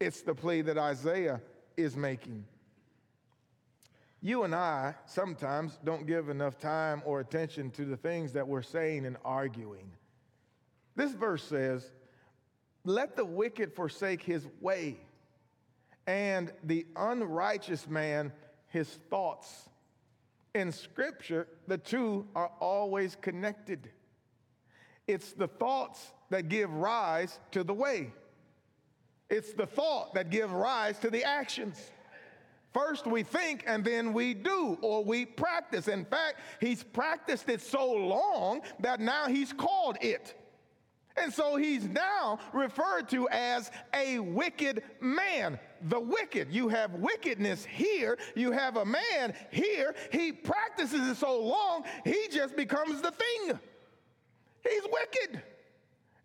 It's 0.00 0.22
the 0.22 0.34
plea 0.34 0.62
that 0.62 0.78
Isaiah 0.78 1.40
is 1.76 1.96
making. 1.96 2.44
You 4.20 4.44
and 4.44 4.54
I 4.54 4.94
sometimes 5.06 5.78
don't 5.84 6.06
give 6.06 6.28
enough 6.28 6.58
time 6.58 7.02
or 7.04 7.20
attention 7.20 7.70
to 7.72 7.84
the 7.84 7.96
things 7.96 8.32
that 8.32 8.48
we're 8.48 8.62
saying 8.62 9.04
and 9.04 9.16
arguing. 9.24 9.90
This 10.96 11.12
verse 11.12 11.44
says, 11.44 11.90
Let 12.84 13.16
the 13.16 13.24
wicked 13.24 13.74
forsake 13.74 14.22
his 14.22 14.46
way, 14.60 14.96
and 16.06 16.52
the 16.64 16.86
unrighteous 16.96 17.86
man 17.86 18.32
his 18.68 18.88
thoughts 19.08 19.68
in 20.54 20.70
Scripture, 20.72 21.48
the 21.66 21.78
two 21.78 22.26
are 22.34 22.50
always 22.60 23.16
connected. 23.16 23.90
It's 25.06 25.32
the 25.32 25.48
thoughts 25.48 26.12
that 26.30 26.48
give 26.48 26.72
rise 26.72 27.38
to 27.50 27.64
the 27.64 27.74
way. 27.74 28.12
It's 29.28 29.52
the 29.52 29.66
thought 29.66 30.14
that 30.14 30.30
gives 30.30 30.52
rise 30.52 30.98
to 31.00 31.10
the 31.10 31.24
actions. 31.24 31.90
First 32.72 33.06
we 33.06 33.22
think 33.22 33.64
and 33.66 33.84
then 33.84 34.12
we 34.12 34.34
do 34.34 34.78
or 34.80 35.04
we 35.04 35.26
practice. 35.26 35.88
In 35.88 36.04
fact, 36.04 36.40
he's 36.60 36.82
practiced 36.82 37.48
it 37.48 37.60
so 37.60 37.92
long 37.92 38.62
that 38.80 39.00
now 39.00 39.26
he's 39.26 39.52
called 39.52 39.96
it. 40.00 40.34
And 41.16 41.32
so 41.32 41.56
he's 41.56 41.84
now 41.88 42.40
referred 42.52 43.08
to 43.10 43.28
as 43.28 43.70
a 43.94 44.18
wicked 44.18 44.82
man. 45.00 45.58
The 45.82 46.00
wicked. 46.00 46.52
You 46.52 46.68
have 46.68 46.92
wickedness 46.94 47.64
here. 47.64 48.18
You 48.34 48.50
have 48.50 48.76
a 48.76 48.84
man 48.84 49.34
here. 49.50 49.94
He 50.10 50.32
practices 50.32 51.08
it 51.08 51.16
so 51.16 51.40
long, 51.40 51.84
he 52.04 52.26
just 52.30 52.56
becomes 52.56 53.00
the 53.00 53.12
thing. 53.12 53.58
He's 54.68 54.82
wicked. 54.90 55.42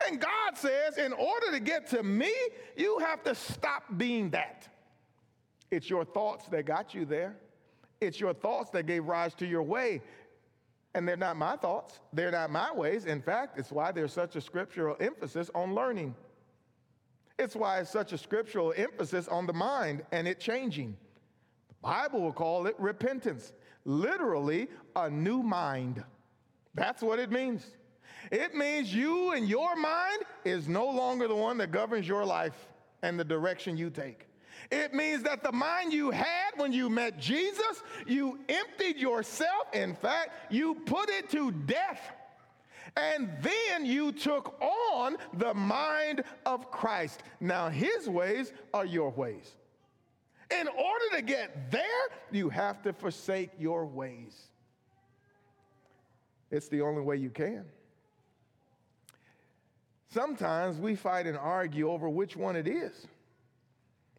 And 0.07 0.19
God 0.19 0.55
says, 0.55 0.97
in 0.97 1.11
order 1.13 1.51
to 1.51 1.59
get 1.59 1.87
to 1.87 2.03
me, 2.03 2.33
you 2.77 2.99
have 2.99 3.21
to 3.23 3.35
stop 3.35 3.83
being 3.97 4.29
that. 4.29 4.67
It's 5.71 5.89
your 5.89 6.05
thoughts 6.05 6.47
that 6.47 6.65
got 6.65 6.93
you 6.93 7.05
there. 7.05 7.35
It's 8.01 8.19
your 8.19 8.33
thoughts 8.33 8.69
that 8.71 8.85
gave 8.85 9.05
rise 9.05 9.33
to 9.35 9.45
your 9.45 9.61
way. 9.61 10.01
And 10.95 11.07
they're 11.07 11.17
not 11.17 11.37
my 11.37 11.55
thoughts, 11.55 11.99
they're 12.13 12.31
not 12.31 12.49
my 12.49 12.71
ways. 12.71 13.05
In 13.05 13.21
fact, 13.21 13.59
it's 13.59 13.71
why 13.71 13.91
there's 13.91 14.13
such 14.13 14.35
a 14.35 14.41
scriptural 14.41 14.97
emphasis 14.99 15.51
on 15.53 15.75
learning. 15.75 16.15
It's 17.37 17.55
why 17.55 17.79
it's 17.79 17.91
such 17.91 18.11
a 18.11 18.17
scriptural 18.17 18.73
emphasis 18.75 19.27
on 19.27 19.45
the 19.47 19.53
mind 19.53 20.03
and 20.11 20.27
it 20.27 20.39
changing. 20.39 20.97
The 21.69 21.75
Bible 21.81 22.21
will 22.21 22.33
call 22.33 22.65
it 22.67 22.75
repentance, 22.79 23.53
literally, 23.85 24.67
a 24.95 25.09
new 25.09 25.41
mind. 25.41 26.03
That's 26.75 27.01
what 27.01 27.19
it 27.19 27.31
means. 27.31 27.65
It 28.31 28.55
means 28.55 28.93
you 28.93 29.31
and 29.31 29.47
your 29.47 29.75
mind 29.75 30.23
is 30.43 30.67
no 30.67 30.85
longer 30.89 31.27
the 31.27 31.35
one 31.35 31.57
that 31.59 31.71
governs 31.71 32.07
your 32.07 32.25
life 32.25 32.67
and 33.01 33.19
the 33.19 33.23
direction 33.23 33.77
you 33.77 33.89
take. 33.89 34.28
It 34.71 34.93
means 34.93 35.23
that 35.23 35.43
the 35.43 35.51
mind 35.51 35.93
you 35.93 36.11
had 36.11 36.51
when 36.57 36.71
you 36.71 36.89
met 36.89 37.19
Jesus, 37.19 37.83
you 38.05 38.39
emptied 38.47 38.97
yourself. 38.97 39.67
In 39.73 39.95
fact, 39.95 40.51
you 40.51 40.75
put 40.85 41.09
it 41.09 41.29
to 41.31 41.51
death. 41.51 42.01
And 42.97 43.29
then 43.41 43.85
you 43.85 44.11
took 44.11 44.59
on 44.61 45.17
the 45.33 45.53
mind 45.53 46.23
of 46.45 46.71
Christ. 46.71 47.21
Now, 47.39 47.69
his 47.69 48.09
ways 48.09 48.51
are 48.73 48.85
your 48.85 49.11
ways. 49.11 49.55
In 50.51 50.67
order 50.67 51.15
to 51.15 51.21
get 51.21 51.71
there, 51.71 51.83
you 52.31 52.49
have 52.49 52.81
to 52.83 52.93
forsake 52.93 53.51
your 53.59 53.85
ways. 53.85 54.49
It's 56.51 56.67
the 56.67 56.81
only 56.81 57.01
way 57.01 57.17
you 57.17 57.29
can. 57.29 57.65
Sometimes 60.11 60.79
we 60.79 60.95
fight 60.95 61.27
and 61.27 61.37
argue 61.37 61.91
over 61.91 62.09
which 62.09 62.35
one 62.35 62.55
it 62.55 62.67
is. 62.67 63.07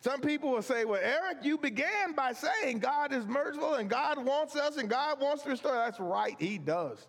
Some 0.01 0.23
people 0.23 0.51
will 0.51 0.63
say, 0.63 0.85
Well, 0.87 1.01
Eric, 1.03 1.39
you 1.43 1.59
began 1.59 2.13
by 2.13 2.33
saying 2.33 2.79
God 2.79 3.13
is 3.13 3.27
merciful 3.27 3.75
and 3.75 3.89
God 3.89 4.25
wants 4.25 4.57
us 4.57 4.79
and 4.79 4.89
God 4.89 5.21
wants 5.21 5.43
to 5.43 5.51
restore. 5.51 5.75
That's 5.75 6.01
right, 6.01 6.37
He 6.39 6.57
does. 6.57 7.07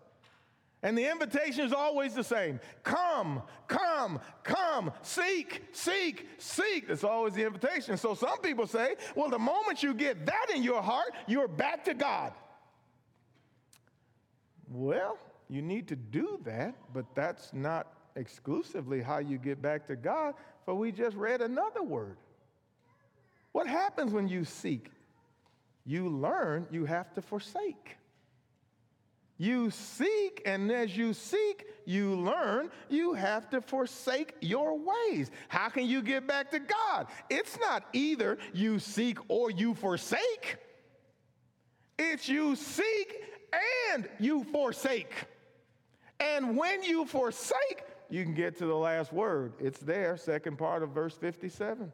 And 0.84 0.98
the 0.98 1.10
invitation 1.10 1.66
is 1.66 1.74
always 1.74 2.16
the 2.16 2.24
same 2.24 2.60
come, 2.84 3.44
come, 3.68 4.20
come, 4.44 4.92
seek, 5.04 5.62
seek, 5.72 6.28
seek. 6.38 6.88
That's 6.88 7.04
always 7.04 7.34
the 7.34 7.46
invitation. 7.46 7.96
So 7.98 8.14
some 8.14 8.40
people 8.40 8.68
say, 8.68 8.96
Well, 9.16 9.30
the 9.30 9.40
moment 9.40 9.82
you 9.82 9.94
get 9.94 10.26
that 10.26 10.48
in 10.54 10.62
your 10.62 10.82
heart, 10.82 11.14
you're 11.28 11.48
back 11.48 11.86
to 11.86 11.94
God. 11.94 12.34
Well, 14.70 15.18
you 15.50 15.62
need 15.62 15.88
to 15.90 15.96
do 15.96 16.40
that, 16.44 16.76
but 16.94 17.06
that's 17.16 17.54
not 17.54 17.88
exclusively 18.18 19.02
how 19.02 19.20
you 19.20 19.38
get 19.38 19.62
back 19.62 19.88
to 19.88 19.96
God, 19.96 20.34
for 20.66 20.76
we 20.76 20.92
just 20.92 21.16
read 21.16 21.42
another 21.42 21.84
word. 21.84 22.18
What 23.52 23.68
happens 23.68 24.14
when 24.14 24.28
you 24.28 24.46
seek? 24.46 24.92
You 25.86 26.10
learn 26.10 26.68
you 26.72 26.86
have 26.86 27.14
to 27.14 27.22
forsake. 27.22 27.98
You 29.38 29.72
seek, 29.72 30.44
and 30.46 30.72
as 30.72 30.96
you 30.96 31.14
seek, 31.14 31.66
you 31.86 32.16
learn 32.16 32.70
you 32.90 33.14
have 33.14 33.50
to 33.50 33.60
forsake 33.60 34.36
your 34.40 34.78
ways. 34.78 35.32
How 35.48 35.68
can 35.68 35.88
you 35.88 36.04
get 36.04 36.28
back 36.28 36.52
to 36.52 36.60
God? 36.60 37.08
It's 37.28 37.58
not 37.60 37.86
either 37.92 38.38
you 38.54 38.78
seek 38.78 39.18
or 39.30 39.50
you 39.50 39.74
forsake, 39.74 40.58
it's 41.98 42.30
you 42.30 42.56
seek 42.56 43.16
and 43.92 44.08
you 44.20 44.44
forsake. 44.44 45.12
And 46.20 46.56
when 46.56 46.84
you 46.84 47.06
forsake, 47.06 47.84
you 48.12 48.24
can 48.24 48.36
get 48.36 48.58
to 48.60 48.68
the 48.68 48.76
last 48.76 49.12
word. 49.12 49.54
It's 49.60 49.80
there, 49.80 50.18
second 50.18 50.58
part 50.58 50.84
of 50.84 50.90
verse 50.92 51.16
57. 51.16 51.92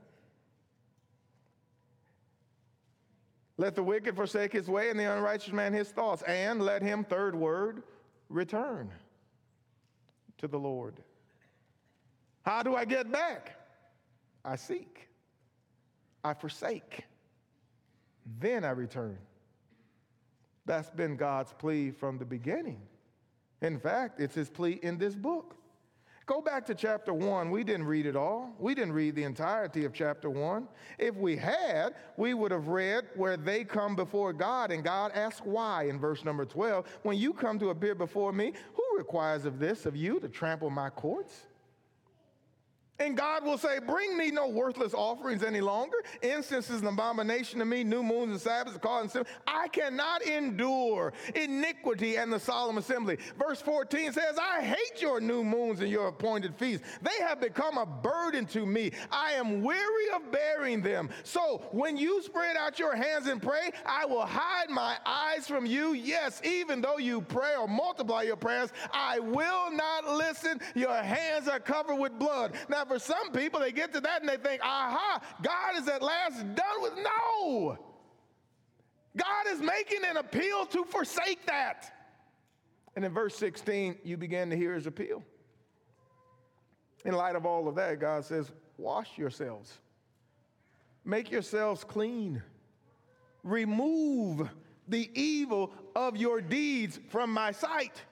Let 3.58 3.76
the 3.76 3.84
wicked 3.84 4.16
forsake 4.16 4.54
his 4.54 4.70
way 4.70 4.90
and 4.90 5.00
the 5.00 5.12
unrighteous 5.12 5.52
man 5.52 5.74
his 5.74 5.90
thoughts, 5.90 6.22
and 6.24 6.62
let 6.62 6.82
him, 6.84 7.04
third 7.04 7.36
word, 7.36 7.84
return 8.30 8.92
to 10.38 10.48
the 10.48 10.60
Lord. 10.60 10.96
How 12.44 12.64
do 12.64 12.76
I 12.76 12.86
get 12.86 13.12
back? 13.12 13.60
I 14.46 14.56
seek, 14.56 15.10
I 16.24 16.34
forsake, 16.34 17.04
then 18.40 18.64
I 18.64 18.70
return. 18.70 19.18
That's 20.66 20.90
been 20.90 21.18
God's 21.18 21.54
plea 21.54 21.92
from 21.92 22.18
the 22.18 22.26
beginning. 22.26 22.82
In 23.62 23.80
fact, 23.80 24.20
it's 24.20 24.36
his 24.36 24.50
plea 24.50 24.80
in 24.84 24.98
this 24.98 25.16
book. 25.16 25.57
Go 26.28 26.42
back 26.42 26.66
to 26.66 26.76
chapter 26.76 27.14
1. 27.14 27.50
We 27.50 27.64
didn't 27.64 27.86
read 27.86 28.06
it 28.06 28.18
all. 28.18 28.54
We 28.60 28.76
didn't 28.76 28.92
read 28.92 29.16
the 29.16 29.24
entirety 29.24 29.86
of 29.86 29.94
chapter 29.94 30.30
1. 30.30 30.68
If 31.00 31.16
we 31.16 31.38
had, 31.38 31.96
we 32.18 32.34
would 32.34 32.52
have 32.52 32.68
read 32.68 33.06
where 33.16 33.38
they 33.38 33.64
come 33.64 33.96
before 33.96 34.34
God 34.34 34.70
and 34.70 34.84
God 34.84 35.14
asks 35.14 35.40
why 35.46 35.84
in 35.84 35.98
verse 35.98 36.26
number 36.26 36.44
12. 36.44 36.86
When 37.04 37.18
you 37.18 37.32
come 37.32 37.58
to 37.60 37.70
appear 37.70 37.96
before 37.96 38.34
me, 38.34 38.52
who 38.74 38.98
requires 38.98 39.46
of 39.46 39.58
this 39.58 39.86
of 39.86 39.96
you 39.96 40.20
to 40.20 40.28
trample 40.28 40.70
my 40.70 40.90
courts? 40.90 41.48
And 43.00 43.16
God 43.16 43.46
will 43.46 43.58
say, 43.60 43.80
Bring 43.80 44.18
me 44.18 44.32
no 44.32 44.48
worthless 44.48 44.94
offerings 44.94 45.44
any 45.44 45.62
longer. 45.62 45.98
Incense 46.24 46.70
is 46.70 46.82
an 46.82 46.88
abomination 46.88 47.60
to 47.60 47.66
me. 47.66 47.84
New 47.84 48.02
moons 48.02 48.32
and 48.32 48.42
Sabbaths 48.42 48.76
are 48.76 48.80
called 48.80 49.12
sin. 49.12 49.24
I 49.46 49.68
cannot 49.68 50.24
endure 50.24 51.14
iniquity 51.36 52.16
and 52.16 52.34
the 52.34 52.40
solemn 52.40 52.80
assembly. 52.80 53.18
Verse 53.38 53.62
14 53.62 54.14
says, 54.14 54.40
I 54.42 54.64
hate 54.64 55.02
your 55.02 55.22
new 55.22 55.44
moons 55.44 55.80
and 55.82 55.92
your 55.92 56.08
appointed 56.08 56.56
feasts. 56.56 56.88
They 57.02 57.24
have 57.24 57.40
become 57.40 57.78
a 57.78 57.86
burden 57.86 58.46
to 58.48 58.66
me. 58.66 58.92
I 59.12 59.34
am 59.34 59.62
weary 59.62 60.10
of 60.16 60.32
bearing 60.32 60.82
them. 60.82 61.10
So 61.24 61.62
when 61.72 61.98
you 61.98 62.24
spread 62.24 62.58
out 62.58 62.80
your 62.80 62.96
hands 62.96 63.28
and 63.28 63.42
pray, 63.42 63.72
I 63.86 64.06
will 64.06 64.26
hide 64.26 64.72
my 64.72 64.98
eyes 65.06 65.48
from 65.48 65.68
you. 65.68 65.94
Yes, 65.94 66.42
even 66.44 66.82
though 66.82 66.98
you 66.98 67.22
pray 67.22 67.56
or 67.60 67.68
multiply 67.68 68.24
your 68.24 68.38
prayers, 68.38 68.72
I 68.92 69.20
will 69.20 69.72
not 69.72 70.06
listen. 70.06 70.60
Your 70.74 70.96
hands 70.96 71.48
are 71.48 71.60
covered 71.60 71.98
with 71.98 72.18
blood. 72.18 72.54
Now, 72.70 72.87
for 72.88 73.00
some 73.00 73.32
people, 73.32 73.60
they 73.60 73.72
get 73.72 73.94
to 73.94 74.02
that 74.02 74.22
and 74.22 74.30
they 74.30 74.38
think, 74.38 74.62
aha, 74.64 75.22
God 75.42 75.78
is 75.78 75.88
at 75.88 76.02
last 76.02 76.40
done 76.56 76.82
with. 76.82 76.94
No! 76.96 77.78
God 79.16 79.46
is 79.50 79.60
making 79.60 80.06
an 80.06 80.18
appeal 80.18 80.66
to 80.68 80.84
forsake 80.86 81.46
that. 81.48 81.92
And 82.96 83.04
in 83.06 83.14
verse 83.14 83.36
16, 83.36 83.98
you 84.04 84.18
begin 84.18 84.50
to 84.50 84.56
hear 84.56 84.74
his 84.74 84.88
appeal. 84.88 85.24
In 87.06 87.14
light 87.14 87.36
of 87.36 87.46
all 87.46 87.68
of 87.68 87.76
that, 87.76 88.00
God 88.00 88.26
says, 88.26 88.52
Wash 88.78 89.18
yourselves, 89.18 89.80
make 91.04 91.32
yourselves 91.32 91.84
clean, 91.84 92.44
remove 93.44 94.50
the 94.88 95.10
evil 95.20 95.72
of 95.96 96.16
your 96.16 96.42
deeds 96.42 97.00
from 97.10 97.32
my 97.32 97.52
sight, 97.52 98.04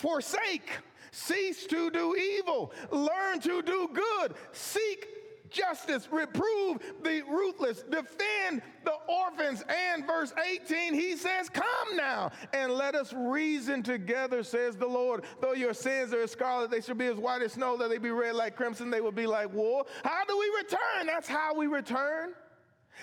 forsake 0.00 0.70
Cease 1.12 1.66
to 1.66 1.90
do 1.90 2.16
evil. 2.16 2.72
Learn 2.90 3.40
to 3.40 3.62
do 3.62 3.88
good. 3.92 4.34
Seek 4.52 5.08
justice. 5.50 6.08
Reprove 6.10 6.78
the 7.02 7.22
ruthless. 7.28 7.82
Defend 7.82 8.62
the 8.84 8.94
orphans. 9.08 9.64
And 9.68 10.06
verse 10.06 10.32
18, 10.48 10.94
he 10.94 11.16
says, 11.16 11.48
Come 11.48 11.96
now 11.96 12.30
and 12.52 12.72
let 12.72 12.94
us 12.94 13.12
reason 13.12 13.82
together, 13.82 14.44
says 14.44 14.76
the 14.76 14.86
Lord. 14.86 15.24
Though 15.40 15.54
your 15.54 15.74
sins 15.74 16.14
are 16.14 16.22
as 16.22 16.30
scarlet, 16.30 16.70
they 16.70 16.80
shall 16.80 16.94
be 16.94 17.06
as 17.06 17.16
white 17.16 17.42
as 17.42 17.54
snow. 17.54 17.76
Though 17.76 17.88
they 17.88 17.98
be 17.98 18.10
red 18.10 18.36
like 18.36 18.54
crimson, 18.54 18.90
they 18.90 19.00
will 19.00 19.10
be 19.12 19.26
like 19.26 19.52
wool. 19.52 19.88
How 20.04 20.24
do 20.24 20.38
we 20.38 20.50
return? 20.62 21.06
That's 21.06 21.28
how 21.28 21.54
we 21.54 21.66
return. 21.66 22.34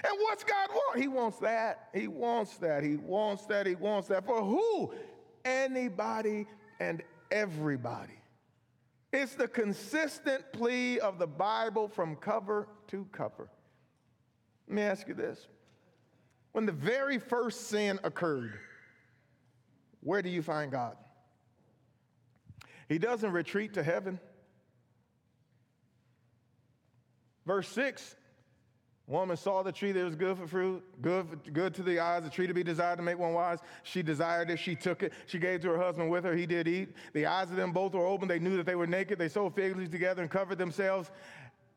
And 0.04 0.14
what's 0.20 0.44
God 0.44 0.70
want? 0.70 1.00
He 1.00 1.08
wants 1.08 1.40
that. 1.40 1.90
He 1.94 2.08
wants 2.08 2.58
that. 2.58 2.84
He 2.84 2.96
wants 2.98 3.46
that. 3.48 3.66
He 3.66 3.76
wants 3.76 4.08
that. 4.10 4.26
For 4.26 4.42
who? 4.44 4.94
Anybody 5.44 6.46
and 6.80 7.02
everybody. 7.32 8.14
It's 9.14 9.36
the 9.36 9.48
consistent 9.48 10.52
plea 10.52 11.00
of 11.00 11.18
the 11.18 11.28
Bible 11.28 11.88
from 11.88 12.16
cover 12.16 12.68
to 12.88 13.08
cover. 13.12 13.50
Let 14.68 14.76
me 14.76 14.82
ask 14.82 15.08
you 15.08 15.14
this. 15.14 15.48
When 16.52 16.66
the 16.66 16.72
very 16.72 17.18
first 17.18 17.68
sin 17.68 18.00
occurred, 18.04 18.60
where 20.02 20.22
do 20.22 20.30
you 20.30 20.42
find 20.42 20.72
God? 20.72 20.98
He 22.90 22.98
doesn't 22.98 23.32
retreat 23.32 23.74
to 23.74 23.84
heaven. 23.84 24.20
Verse 27.46 27.68
6 27.70 28.16
Woman 29.08 29.38
saw 29.38 29.64
the 29.64 29.72
tree 29.72 29.94
that 29.94 30.04
was 30.04 30.16
good 30.16 30.38
for 30.38 30.46
fruit, 30.46 30.84
good, 31.02 31.54
good 31.54 31.74
to 31.76 31.82
the 31.82 31.98
eyes, 31.98 32.24
the 32.24 32.30
tree 32.30 32.46
to 32.46 32.54
be 32.54 32.64
desired 32.64 32.98
to 32.98 33.04
make 33.04 33.18
one 33.18 33.34
wise. 33.34 33.60
She 33.84 34.04
desired 34.04 34.50
it. 34.50 34.60
She 34.60 34.76
took 34.76 35.02
it. 35.02 35.14
She 35.28 35.40
gave 35.40 35.62
to 35.62 35.70
her 35.70 35.78
husband 35.78 36.12
with 36.12 36.26
her. 36.26 36.36
He 36.36 36.46
did 36.46 36.68
eat. 36.68 36.90
The 37.14 37.26
eyes 37.26 37.50
of 37.50 37.56
them 37.56 37.72
both 37.72 37.94
were 37.94 38.06
open. 38.06 38.28
They 38.28 38.40
knew 38.40 38.58
that 38.58 38.66
they 38.66 38.76
were 38.76 38.86
naked. 38.86 39.18
They 39.18 39.30
sewed 39.30 39.56
fig 39.56 39.78
leaves 39.78 39.90
together 39.90 40.22
and 40.22 40.30
covered 40.30 40.58
themselves. 40.58 41.10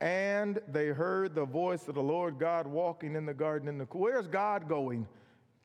And 0.00 0.58
they 0.66 0.88
heard 0.88 1.36
the 1.36 1.44
voice 1.44 1.86
of 1.86 1.94
the 1.94 2.02
Lord 2.02 2.40
God 2.40 2.66
walking 2.66 3.14
in 3.14 3.26
the 3.26 3.34
garden 3.34 3.68
in 3.68 3.78
the 3.78 3.84
Where's 3.84 4.26
God 4.26 4.68
going? 4.68 5.06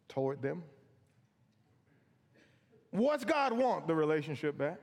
Toward 0.08 0.44
them. 0.44 0.64
What's 2.92 3.26
God 3.26 3.54
want? 3.54 3.88
The 3.88 3.96
relationship 3.96 4.56
back. 4.56 4.78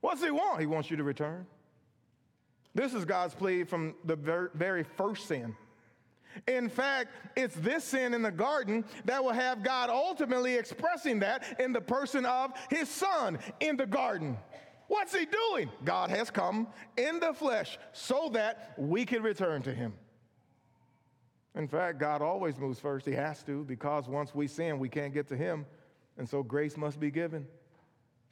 What's 0.00 0.24
He 0.24 0.32
want? 0.32 0.58
He 0.58 0.66
wants 0.66 0.90
you 0.90 0.96
to 0.96 1.04
return. 1.04 1.46
This 2.74 2.94
is 2.94 3.04
God's 3.04 3.34
plea 3.34 3.64
from 3.64 3.94
the 4.04 4.16
very 4.54 4.84
first 4.84 5.26
sin. 5.26 5.56
In 6.46 6.68
fact, 6.68 7.10
it's 7.36 7.56
this 7.56 7.82
sin 7.82 8.14
in 8.14 8.22
the 8.22 8.30
garden 8.30 8.84
that 9.04 9.22
will 9.22 9.32
have 9.32 9.64
God 9.64 9.90
ultimately 9.90 10.54
expressing 10.54 11.18
that 11.20 11.58
in 11.58 11.72
the 11.72 11.80
person 11.80 12.24
of 12.24 12.52
his 12.70 12.88
son 12.88 13.38
in 13.58 13.76
the 13.76 13.86
garden. 13.86 14.38
What's 14.86 15.14
he 15.14 15.26
doing? 15.26 15.70
God 15.84 16.10
has 16.10 16.30
come 16.30 16.68
in 16.96 17.20
the 17.20 17.32
flesh 17.32 17.78
so 17.92 18.30
that 18.32 18.74
we 18.76 19.04
can 19.04 19.22
return 19.22 19.62
to 19.62 19.74
him. 19.74 19.94
In 21.56 21.66
fact, 21.66 21.98
God 21.98 22.22
always 22.22 22.58
moves 22.58 22.78
first. 22.78 23.06
He 23.06 23.12
has 23.12 23.42
to 23.44 23.64
because 23.64 24.08
once 24.08 24.34
we 24.34 24.46
sin, 24.46 24.78
we 24.78 24.88
can't 24.88 25.12
get 25.12 25.26
to 25.28 25.36
him. 25.36 25.66
And 26.16 26.28
so 26.28 26.42
grace 26.42 26.76
must 26.76 27.00
be 27.00 27.10
given. 27.10 27.46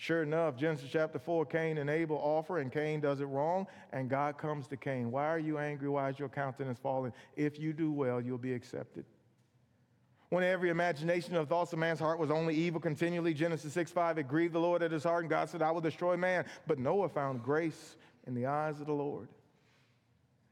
Sure 0.01 0.23
enough, 0.23 0.57
Genesis 0.57 0.89
chapter 0.91 1.19
4, 1.19 1.45
Cain 1.47 1.79
and 1.79 1.91
Abel 1.91 2.17
offer, 2.17 2.59
and 2.59 2.71
Cain 2.73 3.01
does 3.01 3.21
it 3.21 3.25
wrong, 3.25 3.67
and 3.93 4.09
God 4.09 4.39
comes 4.39 4.69
to 4.69 4.77
Cain. 4.77 5.11
Why 5.11 5.27
are 5.27 5.41
you 5.41 5.59
angry? 5.59 5.89
Why 5.89 6.09
is 6.09 6.19
your 6.19 6.29
countenance 6.29 6.79
falling? 6.79 7.13
If 7.37 7.59
you 7.59 7.73
do 7.73 7.91
well, 7.91 8.21
you'll 8.21 8.39
be 8.39 8.55
accepted. 8.55 9.05
When 10.31 10.45
every 10.45 10.71
imagination 10.71 11.35
of 11.35 11.49
thoughts 11.49 11.73
of 11.73 11.81
man's 11.81 11.99
heart 11.99 12.21
was 12.21 12.31
only 12.31 12.55
evil 12.55 12.81
continually, 12.81 13.35
Genesis 13.35 13.73
6 13.73 13.91
5, 13.91 14.19
it 14.19 14.29
grieved 14.29 14.55
the 14.55 14.61
Lord 14.61 14.85
at 14.85 14.93
his 14.93 15.03
heart, 15.03 15.25
and 15.25 15.31
God 15.31 15.51
said, 15.51 15.63
I 15.63 15.73
will 15.73 15.81
destroy 15.81 16.17
man. 16.17 16.45
But 16.67 16.79
Noah 16.79 17.09
found 17.09 17.43
grace 17.43 17.97
in 18.27 18.35
the 18.35 18.47
eyes 18.47 18.81
of 18.81 18.87
the 18.87 18.93
Lord. 18.93 19.29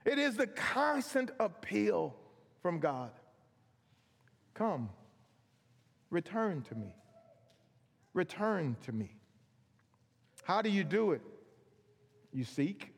It 0.05 0.19
is 0.19 0.37
the 0.37 0.49
constant 0.49 1.31
appeal 1.39 2.17
from 2.63 2.81
God 2.81 3.11
Come, 4.57 4.89
return 6.09 6.63
to 6.63 6.75
me. 6.75 6.95
Return 8.15 8.77
to 8.87 8.93
me. 8.93 9.11
How 10.47 10.63
do 10.63 10.71
you 10.71 10.85
do 10.85 11.11
it? 11.11 11.23
You 12.33 12.45
seek, 12.45 12.95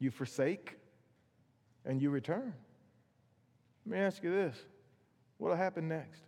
you 0.00 0.10
forsake, 0.10 0.78
and 1.84 2.02
you 2.02 2.10
return. 2.10 2.52
Let 3.86 3.92
me 3.92 3.98
ask 3.98 4.24
you 4.24 4.32
this 4.32 4.56
what'll 5.38 5.56
happen 5.56 5.86
next? 5.86 6.22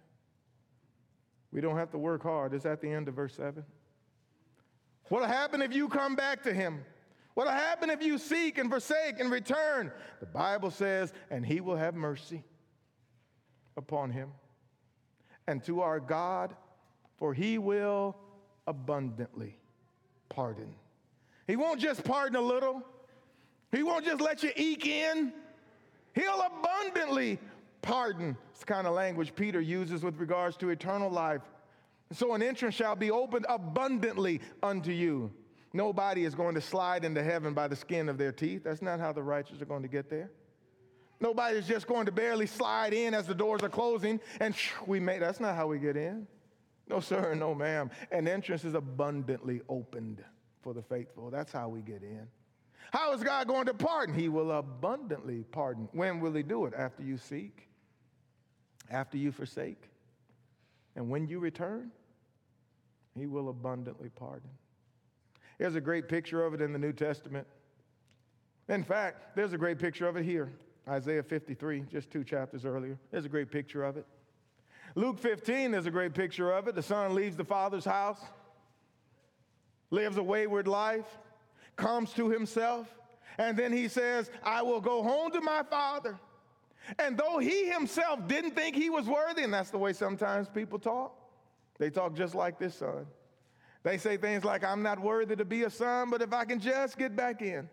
We 1.51 1.61
don't 1.61 1.77
have 1.77 1.91
to 1.91 1.99
work 1.99 2.23
hard. 2.23 2.55
Is 2.55 2.63
that 2.63 2.81
the 2.81 2.89
end 2.89 3.09
of 3.09 3.15
verse 3.15 3.35
7. 3.35 3.65
What'll 5.09 5.27
happen 5.27 5.61
if 5.61 5.75
you 5.75 5.89
come 5.89 6.15
back 6.15 6.45
to 6.45 6.55
him? 6.55 6.85
What'll 7.35 7.53
happen 7.53 7.91
if 7.91 8.01
you 8.01 8.17
seek 8.17 8.59
and 8.59 8.71
forsake 8.71 9.19
and 9.19 9.29
return? 9.29 9.91
The 10.21 10.27
Bible 10.27 10.71
says, 10.71 11.13
and 11.33 11.45
he 11.45 11.61
will 11.61 11.77
have 11.77 11.97
mercy 11.97 12.45
upon 13.77 14.13
him 14.13 14.31
and 15.49 15.65
to 15.65 15.81
our 15.81 15.99
God, 15.99 16.55
for 17.17 17.35
he 17.35 17.59
will 17.59 18.17
abundantly 18.69 19.59
pardon. 20.35 20.75
He 21.47 21.57
won't 21.57 21.81
just 21.81 22.05
pardon 22.05 22.37
a 22.37 22.41
little, 22.41 22.83
He 23.71 23.83
won't 23.83 24.05
just 24.05 24.21
let 24.21 24.43
you 24.43 24.51
eke 24.57 24.87
in. 24.87 25.33
He'll 26.15 26.43
abundantly 26.43 27.39
pardon. 27.81 28.37
It's 28.51 28.61
the 28.61 28.67
kind 28.67 28.87
of 28.87 28.95
language 28.95 29.35
Peter 29.35 29.61
uses 29.61 30.03
with 30.03 30.19
regards 30.19 30.57
to 30.59 30.71
eternal 30.71 31.11
life. 31.11 31.43
So 32.13 32.35
an 32.35 32.43
entrance 32.43 32.75
shall 32.75 32.97
be 32.97 33.11
opened 33.11 33.47
abundantly 33.49 34.41
unto 34.63 34.91
you. 34.91 35.33
Nobody 35.73 36.25
is 36.25 36.35
going 36.35 36.55
to 36.55 36.61
slide 36.61 37.05
into 37.05 37.23
heaven 37.23 37.55
by 37.55 37.67
the 37.67 37.77
skin 37.77 38.11
of 38.11 38.19
their 38.19 38.33
teeth. 38.33 38.63
That's 38.65 38.83
not 38.83 39.01
how 39.01 39.13
the 39.13 39.23
righteous 39.23 39.63
are 39.63 39.67
going 39.67 39.83
to 39.83 39.89
get 39.89 40.11
there. 40.11 40.31
Nobody 41.19 41.57
is 41.57 41.67
just 41.67 41.87
going 41.87 42.05
to 42.07 42.13
barely 42.13 42.47
slide 42.47 42.93
in 42.93 43.15
as 43.15 43.27
the 43.27 43.35
doors 43.35 43.63
are 43.63 43.71
closing 43.71 44.21
and 44.41 44.55
we 44.87 45.01
may. 45.01 45.19
That's 45.19 45.41
not 45.41 45.55
how 45.57 45.67
we 45.67 45.79
get 45.79 45.97
in. 45.97 46.27
No, 46.89 47.01
sir, 47.01 47.35
no, 47.35 47.55
ma'am. 47.55 47.91
An 48.11 48.29
entrance 48.29 48.65
is 48.65 48.75
abundantly 48.75 49.61
opened 49.69 50.23
for 50.61 50.75
the 50.75 50.83
faithful. 50.83 51.31
That's 51.31 51.53
how 51.53 51.69
we 51.69 51.81
get 51.81 52.03
in. 52.03 52.27
How 52.93 53.13
is 53.15 53.23
God 53.23 53.49
going 53.49 53.67
to 53.67 53.75
pardon? 53.75 54.15
He 54.15 54.29
will 54.29 54.53
abundantly 54.53 55.45
pardon. 55.51 55.89
When 55.93 56.21
will 56.21 56.33
He 56.35 56.43
do 56.43 56.67
it? 56.67 56.75
After 56.77 57.03
you 57.03 57.17
seek, 57.17 57.69
after 58.91 59.17
you 59.17 59.33
forsake, 59.33 59.89
and 60.95 61.09
when 61.09 61.27
you 61.27 61.39
return, 61.39 61.91
He 63.17 63.27
will 63.27 63.49
abundantly 63.49 64.11
pardon. 64.11 64.51
There's 65.59 65.75
a 65.75 65.81
great 65.81 66.09
picture 66.09 66.45
of 66.45 66.55
it 66.55 66.61
in 66.61 66.73
the 66.73 66.79
New 66.79 66.93
Testament. 66.93 67.47
In 68.69 68.85
fact, 68.85 69.37
there's 69.37 69.53
a 69.53 69.59
great 69.59 69.79
picture 69.79 70.07
of 70.07 70.17
it 70.17 70.25
here. 70.25 70.53
Isaiah 70.89 71.23
53, 71.23 71.85
just 71.91 72.11
two 72.11 72.25
chapters 72.25 72.65
earlier. 72.65 72.99
There's 73.11 73.25
a 73.25 73.29
great 73.29 73.51
picture 73.51 73.85
of 73.85 73.97
it. 73.97 74.07
Luke 74.95 75.19
15, 75.19 75.71
there's 75.71 75.87
a 75.87 75.91
great 75.91 76.15
picture 76.15 76.53
of 76.53 76.69
it. 76.69 76.75
The 76.75 76.83
son 76.83 77.15
leaves 77.15 77.37
the 77.37 77.45
father's 77.45 77.85
house, 77.85 78.21
lives 79.91 80.17
a 80.17 80.23
wayward 80.23 80.69
life, 80.69 81.07
comes 81.77 82.13
to 82.15 82.29
himself, 82.29 82.87
and 83.39 83.57
then 83.57 83.73
he 83.73 83.89
says, 83.89 84.31
I 84.43 84.63
will 84.63 84.81
go 84.81 85.03
home 85.03 85.31
to 85.33 85.41
my 85.41 85.63
father. 85.63 86.19
And 86.99 87.17
though 87.17 87.39
he 87.39 87.71
himself 87.71 88.27
didn't 88.27 88.51
think 88.53 88.77
he 88.77 88.91
was 88.91 89.07
worthy, 89.07 89.43
and 89.43 89.55
that's 89.55 89.71
the 89.71 89.79
way 89.79 89.93
sometimes 89.93 90.49
people 90.49 90.79
talk, 90.79 91.17
they 91.79 91.89
talk 91.89 92.15
just 92.15 92.35
like 92.35 92.59
this 92.59 92.75
son. 92.75 93.07
They 93.85 93.99
say 93.99 94.17
things 94.17 94.45
like, 94.45 94.63
I'm 94.63 94.83
not 94.83 95.01
worthy 95.01 95.35
to 95.37 95.45
be 95.45 95.63
a 95.63 95.71
son, 95.71 96.11
but 96.11 96.23
if 96.23 96.33
I 96.33 96.45
can 96.45 96.61
just 96.61 96.99
get 96.99 97.17
back 97.17 97.41
in, 97.41 97.69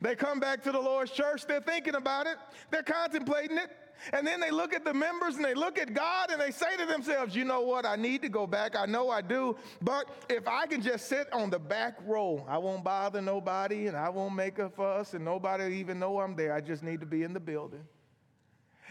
They 0.00 0.14
come 0.14 0.40
back 0.40 0.62
to 0.64 0.72
the 0.72 0.80
Lord's 0.80 1.10
church, 1.10 1.46
they're 1.46 1.60
thinking 1.60 1.94
about 1.94 2.26
it, 2.26 2.36
they're 2.70 2.82
contemplating 2.82 3.58
it, 3.58 3.70
and 4.12 4.26
then 4.26 4.40
they 4.40 4.50
look 4.50 4.74
at 4.74 4.84
the 4.84 4.94
members 4.94 5.36
and 5.36 5.44
they 5.44 5.54
look 5.54 5.78
at 5.78 5.94
God 5.94 6.30
and 6.30 6.40
they 6.40 6.50
say 6.50 6.76
to 6.76 6.86
themselves, 6.86 7.34
you 7.34 7.44
know 7.44 7.62
what, 7.62 7.86
I 7.86 7.96
need 7.96 8.22
to 8.22 8.28
go 8.28 8.46
back. 8.46 8.76
I 8.76 8.86
know 8.86 9.10
I 9.10 9.22
do, 9.22 9.56
but 9.80 10.06
if 10.28 10.46
I 10.46 10.66
can 10.66 10.82
just 10.82 11.08
sit 11.08 11.32
on 11.32 11.50
the 11.50 11.58
back 11.58 11.98
row, 12.04 12.44
I 12.48 12.58
won't 12.58 12.84
bother 12.84 13.22
nobody 13.22 13.86
and 13.86 13.96
I 13.96 14.08
won't 14.08 14.34
make 14.34 14.58
a 14.58 14.68
fuss 14.68 15.14
and 15.14 15.24
nobody 15.24 15.76
even 15.76 15.98
know 15.98 16.20
I'm 16.20 16.36
there. 16.36 16.52
I 16.52 16.60
just 16.60 16.82
need 16.82 17.00
to 17.00 17.06
be 17.06 17.22
in 17.22 17.32
the 17.32 17.40
building. 17.40 17.84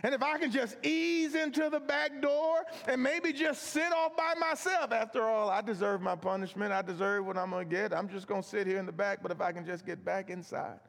And 0.03 0.13
if 0.13 0.21
I 0.21 0.37
can 0.37 0.51
just 0.51 0.75
ease 0.85 1.33
into 1.33 1.69
the 1.69 1.79
back 1.79 2.21
door 2.21 2.65
and 2.87 3.01
maybe 3.01 3.31
just 3.31 3.63
sit 3.63 3.91
off 3.93 4.17
by 4.17 4.33
myself, 4.37 4.91
after 4.91 5.23
all, 5.23 5.49
I 5.49 5.61
deserve 5.61 6.01
my 6.01 6.15
punishment. 6.15 6.73
I 6.73 6.81
deserve 6.81 7.25
what 7.25 7.37
I'm 7.37 7.51
going 7.51 7.69
to 7.69 7.73
get. 7.73 7.93
I'm 7.93 8.09
just 8.09 8.27
going 8.27 8.41
to 8.41 8.47
sit 8.47 8.67
here 8.67 8.79
in 8.79 8.85
the 8.85 8.91
back, 8.91 9.19
but 9.23 9.31
if 9.31 9.39
I 9.39 9.53
can 9.53 9.65
just 9.65 9.85
get 9.85 10.03
back 10.03 10.29
inside. 10.29 10.79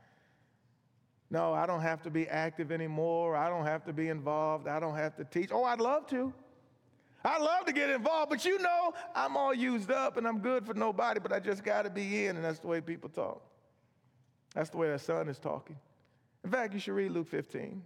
No, 1.34 1.52
I 1.52 1.66
don't 1.66 1.80
have 1.80 2.00
to 2.02 2.10
be 2.10 2.28
active 2.28 2.70
anymore. 2.70 3.34
I 3.34 3.48
don't 3.48 3.64
have 3.64 3.84
to 3.86 3.92
be 3.92 4.08
involved. 4.08 4.68
I 4.68 4.78
don't 4.78 4.94
have 4.94 5.16
to 5.16 5.24
teach. 5.24 5.50
Oh, 5.50 5.64
I'd 5.64 5.80
love 5.80 6.06
to. 6.10 6.32
I'd 7.24 7.42
love 7.42 7.64
to 7.64 7.72
get 7.72 7.90
involved, 7.90 8.30
but 8.30 8.44
you 8.44 8.60
know, 8.60 8.94
I'm 9.16 9.36
all 9.36 9.52
used 9.52 9.90
up 9.90 10.16
and 10.16 10.28
I'm 10.28 10.38
good 10.38 10.64
for 10.64 10.74
nobody, 10.74 11.18
but 11.18 11.32
I 11.32 11.40
just 11.40 11.64
got 11.64 11.82
to 11.82 11.90
be 11.90 12.26
in, 12.26 12.36
and 12.36 12.44
that's 12.44 12.60
the 12.60 12.68
way 12.68 12.80
people 12.80 13.10
talk. 13.10 13.42
That's 14.54 14.70
the 14.70 14.76
way 14.76 14.86
that 14.90 15.00
son 15.00 15.28
is 15.28 15.40
talking. 15.40 15.76
In 16.44 16.52
fact, 16.52 16.72
you 16.72 16.78
should 16.78 16.94
read 16.94 17.10
Luke 17.10 17.26
15. 17.26 17.82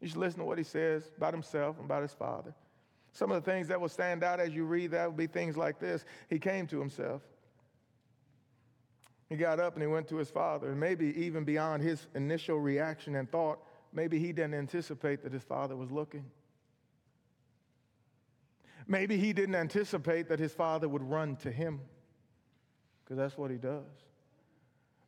You 0.00 0.06
should 0.06 0.16
listen 0.16 0.38
to 0.38 0.44
what 0.44 0.58
he 0.58 0.64
says 0.64 1.10
about 1.16 1.34
himself 1.34 1.74
and 1.78 1.86
about 1.86 2.02
his 2.02 2.12
father. 2.12 2.54
Some 3.10 3.32
of 3.32 3.42
the 3.42 3.50
things 3.50 3.66
that 3.66 3.80
will 3.80 3.88
stand 3.88 4.22
out 4.22 4.38
as 4.38 4.54
you 4.54 4.66
read 4.66 4.92
that 4.92 5.06
will 5.06 5.16
be 5.16 5.26
things 5.26 5.56
like 5.56 5.80
this. 5.80 6.04
He 6.30 6.38
came 6.38 6.68
to 6.68 6.78
himself. 6.78 7.22
He 9.34 9.38
got 9.38 9.58
up 9.58 9.74
and 9.74 9.82
he 9.82 9.88
went 9.88 10.06
to 10.10 10.16
his 10.16 10.30
father. 10.30 10.70
And 10.70 10.78
maybe 10.78 11.06
even 11.20 11.42
beyond 11.42 11.82
his 11.82 12.06
initial 12.14 12.60
reaction 12.60 13.16
and 13.16 13.28
thought, 13.28 13.58
maybe 13.92 14.16
he 14.20 14.32
didn't 14.32 14.54
anticipate 14.54 15.24
that 15.24 15.32
his 15.32 15.42
father 15.42 15.74
was 15.74 15.90
looking. 15.90 16.24
Maybe 18.86 19.16
he 19.16 19.32
didn't 19.32 19.56
anticipate 19.56 20.28
that 20.28 20.38
his 20.38 20.52
father 20.52 20.88
would 20.88 21.02
run 21.02 21.34
to 21.36 21.50
him, 21.50 21.80
because 23.02 23.16
that's 23.16 23.36
what 23.36 23.50
he 23.50 23.56
does. 23.56 23.82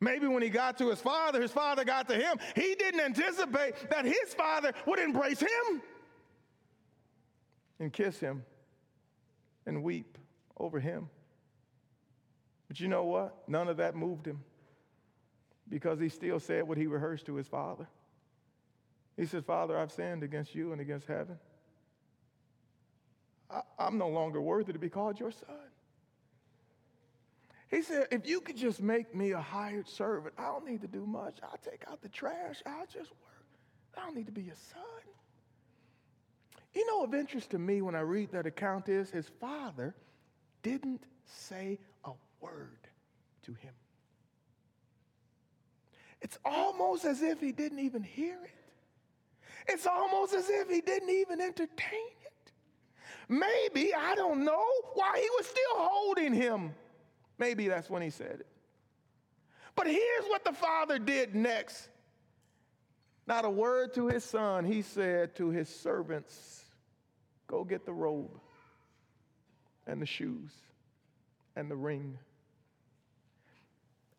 Maybe 0.01 0.27
when 0.27 0.43
he 0.43 0.49
got 0.49 0.77
to 0.79 0.89
his 0.89 0.99
father, 0.99 1.41
his 1.41 1.51
father 1.51 1.85
got 1.85 2.09
to 2.09 2.15
him. 2.15 2.37
He 2.53 2.75
didn't 2.75 2.99
anticipate 2.99 3.89
that 3.89 4.03
his 4.03 4.33
father 4.35 4.73
would 4.85 4.99
embrace 4.99 5.39
him 5.39 5.81
and 7.79 7.93
kiss 7.93 8.19
him 8.19 8.43
and 9.65 9.83
weep 9.83 10.17
over 10.57 10.81
him. 10.81 11.07
But 12.67 12.79
you 12.79 12.87
know 12.87 13.05
what? 13.05 13.47
None 13.47 13.67
of 13.67 13.77
that 13.77 13.95
moved 13.95 14.27
him 14.27 14.43
because 15.69 15.99
he 15.99 16.09
still 16.09 16.39
said 16.39 16.67
what 16.67 16.77
he 16.77 16.87
rehearsed 16.87 17.25
to 17.27 17.35
his 17.35 17.47
father. 17.47 17.87
He 19.15 19.25
said, 19.25 19.45
Father, 19.45 19.77
I've 19.77 19.91
sinned 19.91 20.23
against 20.23 20.53
you 20.53 20.71
and 20.71 20.81
against 20.81 21.07
heaven. 21.07 21.39
I, 23.49 23.61
am 23.79 23.97
no 23.97 24.09
longer 24.09 24.41
worthy 24.41 24.73
to 24.73 24.79
be 24.79 24.89
called 24.89 25.19
your 25.19 25.31
son. 25.31 25.55
He 27.69 27.81
said, 27.81 28.07
if 28.11 28.27
you 28.27 28.39
could 28.39 28.55
just 28.55 28.81
make 28.81 29.13
me 29.13 29.31
a 29.31 29.41
hired 29.41 29.89
servant, 29.89 30.35
I 30.37 30.43
don't 30.43 30.65
need 30.65 30.81
to 30.81 30.87
do 30.87 31.05
much. 31.05 31.39
I'll 31.43 31.59
take 31.63 31.83
out 31.89 32.01
the 32.01 32.09
trash. 32.09 32.61
I'll 32.65 32.85
just 32.85 33.11
work. 33.11 33.45
I 33.97 34.05
don't 34.05 34.15
need 34.15 34.27
to 34.27 34.31
be 34.31 34.43
your 34.43 34.55
son. 34.55 34.81
You 36.73 36.85
know, 36.85 37.03
of 37.03 37.13
interest 37.13 37.49
to 37.51 37.59
me 37.59 37.81
when 37.81 37.95
I 37.95 38.01
read 38.01 38.31
that 38.31 38.45
account 38.45 38.87
is 38.87 39.09
his 39.09 39.27
father 39.41 39.95
didn't 40.61 41.03
say 41.25 41.79
a 42.05 42.11
word 42.41 42.87
to 43.43 43.53
him. 43.53 43.73
It's 46.21 46.37
almost 46.43 47.05
as 47.05 47.21
if 47.21 47.39
he 47.39 47.51
didn't 47.51 47.79
even 47.79 48.03
hear 48.03 48.37
it. 48.43 48.51
It's 49.67 49.85
almost 49.85 50.33
as 50.33 50.49
if 50.49 50.69
he 50.69 50.81
didn't 50.81 51.09
even 51.09 51.41
entertain 51.41 52.11
it. 52.25 52.51
Maybe, 53.29 53.93
I 53.93 54.15
don't 54.15 54.45
know, 54.45 54.65
why 54.93 55.19
he 55.19 55.29
was 55.37 55.45
still 55.45 55.75
holding 55.75 56.33
him. 56.33 56.73
Maybe 57.37 57.67
that's 57.67 57.89
when 57.89 58.01
he 58.01 58.09
said 58.09 58.39
it. 58.39 58.47
But 59.75 59.87
here's 59.87 60.25
what 60.27 60.43
the 60.43 60.53
father 60.53 60.97
did 60.97 61.35
next. 61.35 61.89
Not 63.27 63.45
a 63.45 63.49
word 63.49 63.93
to 63.95 64.07
his 64.07 64.23
son, 64.23 64.65
he 64.65 64.81
said 64.81 65.35
to 65.35 65.49
his 65.49 65.67
servants, 65.69 66.63
Go 67.47 67.63
get 67.63 67.85
the 67.85 67.93
robe 67.93 68.39
and 69.85 70.01
the 70.01 70.05
shoes 70.05 70.51
and 71.55 71.69
the 71.69 71.75
ring 71.75 72.17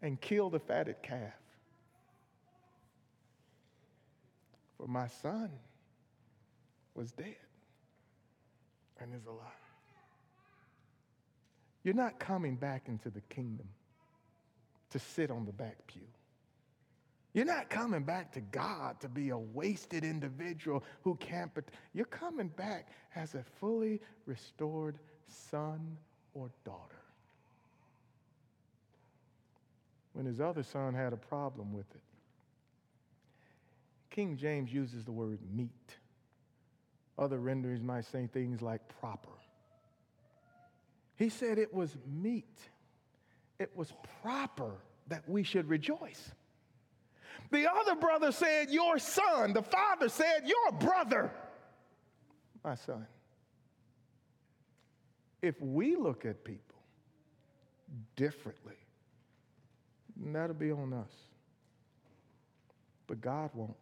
and 0.03 0.21
kill 0.21 0.51
the 0.51 0.61
fatted 0.61 1.03
calf. 1.03 1.35
For 4.77 4.87
my 4.87 5.09
son 5.09 5.51
was 6.95 7.11
dead 7.13 7.35
and 9.01 9.15
is 9.15 9.27
alive. 9.27 9.39
You're 11.83 11.95
not 11.95 12.19
coming 12.19 12.57
back 12.57 12.89
into 12.89 13.11
the 13.11 13.21
kingdom 13.23 13.69
to 14.91 14.99
sit 14.99 15.31
on 15.31 15.45
the 15.45 15.53
back 15.53 15.77
pew. 15.87 16.03
You're 17.35 17.45
not 17.45 17.71
coming 17.71 18.03
back 18.03 18.33
to 18.33 18.41
God 18.41 19.01
to 19.01 19.09
be 19.09 19.31
a 19.31 19.39
wasted 19.39 20.03
individual 20.03 20.83
who 21.03 21.15
can't, 21.17 21.53
but 21.55 21.65
you're 21.93 22.07
coming 22.07 22.49
back 22.49 22.89
as 23.15 23.35
a 23.35 23.45
fully 23.61 24.01
restored 24.27 24.99
son 25.27 25.97
or 26.35 26.51
daughter. 26.65 26.98
When 30.19 30.27
his 30.27 30.41
other 30.41 30.65
son 30.65 30.95
had 30.95 31.13
a 31.13 31.17
problem 31.17 31.73
with 31.73 31.87
it, 31.95 32.03
King 34.11 34.37
James 34.37 34.73
uses 34.73 35.05
the 35.05 35.13
word 35.13 35.39
meet. 35.55 35.97
Other 37.17 37.39
renderings 37.39 37.85
might 37.85 38.05
say 38.05 38.27
things 38.27 38.61
like 38.61 38.81
proper. 38.99 39.31
He 41.15 41.29
said 41.29 41.57
it 41.57 41.73
was 41.73 41.97
meet, 42.05 42.59
it 43.61 43.71
was 43.77 43.93
proper 44.21 44.73
that 45.07 45.23
we 45.29 45.45
should 45.45 45.69
rejoice. 45.69 46.33
The 47.53 47.71
other 47.71 47.95
brother 47.95 48.33
said, 48.33 48.71
Your 48.71 48.99
son. 48.99 49.53
The 49.53 49.63
father 49.63 50.09
said, 50.09 50.43
Your 50.47 50.73
brother, 50.81 51.31
my 52.65 52.75
son. 52.75 53.07
If 55.43 55.63
we 55.63 55.95
look 55.95 56.27
at 56.27 56.43
people 56.43 56.83
differently, 58.17 58.75
that'll 60.19 60.55
be 60.55 60.71
on 60.71 60.93
us. 60.93 61.11
But 63.07 63.21
God 63.21 63.51
won't. 63.55 63.77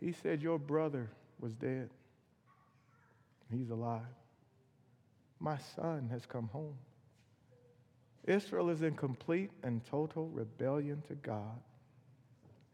He 0.00 0.12
said, 0.12 0.42
Your 0.42 0.58
brother 0.58 1.10
was 1.40 1.52
dead, 1.54 1.90
he's 3.50 3.70
alive. 3.70 4.02
My 5.38 5.58
son 5.74 6.08
has 6.10 6.24
come 6.24 6.48
home. 6.52 6.76
Israel 8.26 8.70
is 8.70 8.82
in 8.82 8.94
complete 8.94 9.50
and 9.62 9.84
total 9.84 10.28
rebellion 10.28 11.02
to 11.08 11.14
God. 11.14 11.60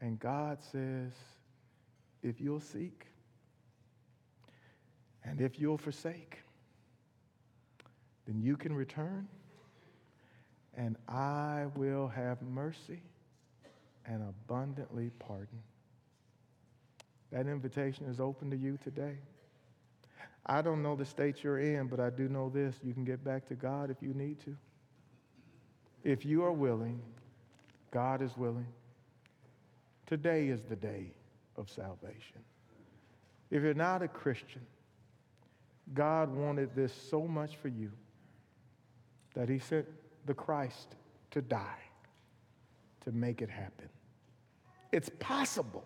And 0.00 0.18
God 0.18 0.58
says, 0.72 1.12
if 2.22 2.40
you'll 2.40 2.60
seek 2.60 3.06
and 5.24 5.40
if 5.40 5.60
you'll 5.60 5.78
forsake, 5.78 6.38
then 8.26 8.40
you 8.40 8.56
can 8.56 8.74
return 8.74 9.28
and 10.76 10.96
I 11.08 11.66
will 11.76 12.08
have 12.08 12.40
mercy 12.42 13.02
and 14.06 14.22
abundantly 14.22 15.10
pardon. 15.18 15.62
That 17.30 17.46
invitation 17.46 18.06
is 18.06 18.20
open 18.20 18.50
to 18.50 18.56
you 18.56 18.78
today. 18.82 19.16
I 20.44 20.60
don't 20.60 20.82
know 20.82 20.96
the 20.96 21.04
state 21.04 21.44
you're 21.44 21.60
in, 21.60 21.86
but 21.86 22.00
I 22.00 22.10
do 22.10 22.28
know 22.28 22.50
this. 22.50 22.74
You 22.82 22.92
can 22.92 23.04
get 23.04 23.24
back 23.24 23.46
to 23.48 23.54
God 23.54 23.90
if 23.90 23.96
you 24.00 24.12
need 24.12 24.40
to. 24.44 24.56
If 26.04 26.24
you 26.24 26.42
are 26.44 26.52
willing, 26.52 27.00
God 27.92 28.22
is 28.22 28.36
willing. 28.36 28.66
Today 30.06 30.48
is 30.48 30.60
the 30.68 30.76
day 30.76 31.12
of 31.56 31.70
salvation. 31.70 32.40
If 33.50 33.62
you're 33.62 33.74
not 33.74 34.02
a 34.02 34.08
Christian, 34.08 34.62
God 35.94 36.34
wanted 36.34 36.74
this 36.74 36.92
so 37.10 37.22
much 37.26 37.56
for 37.56 37.68
you 37.68 37.92
that 39.34 39.48
he 39.48 39.58
sent 39.58 39.86
the 40.26 40.34
Christ 40.34 40.94
to 41.30 41.42
die 41.42 41.82
to 43.04 43.12
make 43.12 43.42
it 43.42 43.50
happen. 43.50 43.88
It's 44.92 45.10
possible 45.18 45.84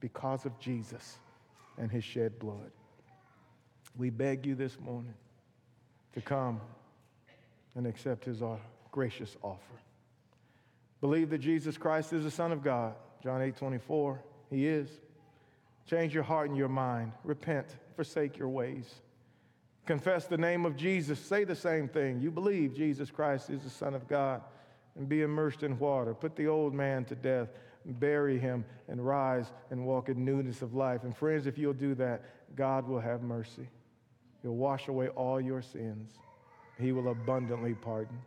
because 0.00 0.44
of 0.46 0.58
Jesus 0.58 1.18
and 1.78 1.90
his 1.90 2.04
shed 2.04 2.38
blood. 2.38 2.70
We 3.96 4.10
beg 4.10 4.44
you 4.46 4.54
this 4.54 4.78
morning 4.80 5.14
to 6.14 6.20
come 6.20 6.60
and 7.74 7.86
accept 7.86 8.24
his 8.24 8.42
uh, 8.42 8.56
gracious 8.90 9.36
offer. 9.42 9.60
Believe 11.00 11.30
that 11.30 11.38
Jesus 11.38 11.76
Christ 11.76 12.12
is 12.12 12.24
the 12.24 12.30
Son 12.30 12.52
of 12.52 12.62
God. 12.62 12.94
John 13.22 13.42
8 13.42 13.56
24, 13.56 14.22
he 14.50 14.66
is. 14.66 14.88
Change 15.88 16.14
your 16.14 16.22
heart 16.22 16.48
and 16.48 16.56
your 16.56 16.68
mind. 16.68 17.12
Repent, 17.22 17.66
forsake 17.94 18.38
your 18.38 18.48
ways. 18.48 18.94
Confess 19.86 20.26
the 20.26 20.36
name 20.36 20.66
of 20.66 20.76
Jesus. 20.76 21.18
Say 21.18 21.44
the 21.44 21.54
same 21.54 21.88
thing. 21.88 22.20
You 22.20 22.30
believe 22.30 22.74
Jesus 22.74 23.10
Christ 23.10 23.50
is 23.50 23.62
the 23.62 23.70
Son 23.70 23.94
of 23.94 24.08
God. 24.08 24.42
and 24.96 25.08
be 25.08 25.22
immersed 25.22 25.62
in 25.62 25.78
water. 25.78 26.14
Put 26.14 26.36
the 26.36 26.46
old 26.46 26.74
man 26.74 27.04
to 27.04 27.14
death, 27.14 27.48
bury 27.84 28.38
him, 28.38 28.64
and 28.88 29.06
rise 29.06 29.52
and 29.70 29.84
walk 29.86 30.08
in 30.08 30.24
newness 30.24 30.62
of 30.62 30.74
life. 30.74 31.04
And 31.04 31.16
friends, 31.16 31.46
if 31.46 31.58
you'll 31.58 31.74
do 31.74 31.94
that, 31.96 32.22
God 32.56 32.88
will 32.88 33.00
have 33.00 33.22
mercy. 33.22 33.68
He'll 34.42 34.56
wash 34.56 34.88
away 34.88 35.08
all 35.08 35.40
your 35.40 35.62
sins. 35.62 36.12
He 36.78 36.92
will 36.92 37.10
abundantly 37.10 37.74
pardon. 37.74 38.18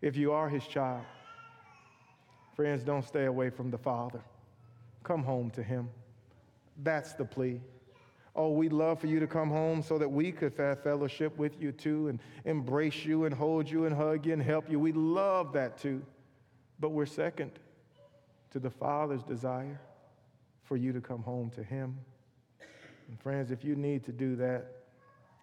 If 0.00 0.16
you 0.16 0.32
are 0.32 0.48
his 0.48 0.66
child, 0.66 1.04
friends, 2.54 2.82
don't 2.82 3.04
stay 3.04 3.24
away 3.24 3.50
from 3.50 3.70
the 3.70 3.78
Father. 3.78 4.20
Come 5.02 5.22
home 5.22 5.50
to 5.50 5.62
him. 5.62 5.88
That's 6.82 7.12
the 7.12 7.24
plea. 7.24 7.60
Oh, 8.36 8.50
we'd 8.50 8.72
love 8.72 8.98
for 8.98 9.06
you 9.06 9.20
to 9.20 9.28
come 9.28 9.48
home 9.48 9.80
so 9.80 9.96
that 9.98 10.08
we 10.08 10.32
could 10.32 10.54
have 10.56 10.82
fellowship 10.82 11.36
with 11.38 11.60
you 11.60 11.70
too 11.70 12.08
and 12.08 12.18
embrace 12.44 13.04
you 13.04 13.26
and 13.26 13.34
hold 13.34 13.70
you 13.70 13.86
and 13.86 13.94
hug 13.94 14.26
you 14.26 14.32
and 14.32 14.42
help 14.42 14.68
you. 14.68 14.80
We 14.80 14.92
love 14.92 15.52
that 15.52 15.78
too. 15.78 16.02
But 16.80 16.90
we're 16.90 17.06
second 17.06 17.52
to 18.50 18.58
the 18.58 18.70
Father's 18.70 19.22
desire 19.22 19.80
for 20.64 20.76
you 20.76 20.92
to 20.92 21.00
come 21.00 21.22
home 21.22 21.50
to 21.50 21.62
Him. 21.62 21.96
And 23.08 23.20
friends, 23.20 23.52
if 23.52 23.64
you 23.64 23.76
need 23.76 24.04
to 24.06 24.12
do 24.12 24.34
that, 24.36 24.66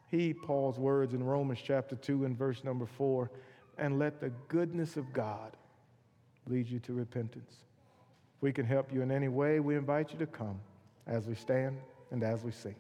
heed 0.10 0.42
Paul's 0.42 0.78
words 0.78 1.14
in 1.14 1.24
Romans 1.24 1.60
chapter 1.64 1.96
2 1.96 2.26
and 2.26 2.38
verse 2.38 2.64
number 2.66 2.86
4 2.86 3.32
and 3.78 4.00
let 4.00 4.20
the 4.20 4.32
goodness 4.50 4.98
of 4.98 5.14
God 5.14 5.56
lead 6.48 6.68
you 6.68 6.80
to 6.80 6.94
repentance. 6.94 7.54
If 8.36 8.42
we 8.42 8.52
can 8.52 8.66
help 8.66 8.92
you 8.92 9.02
in 9.02 9.12
any 9.12 9.30
way, 9.30 9.62
we 9.62 9.78
invite 9.78 10.12
you 10.12 10.20
to 10.20 10.28
come 10.28 10.60
as 11.08 11.26
we 11.26 11.36
stand 11.36 11.78
and 12.12 12.24
as 12.24 12.44
we 12.44 12.52
sing. 12.52 12.76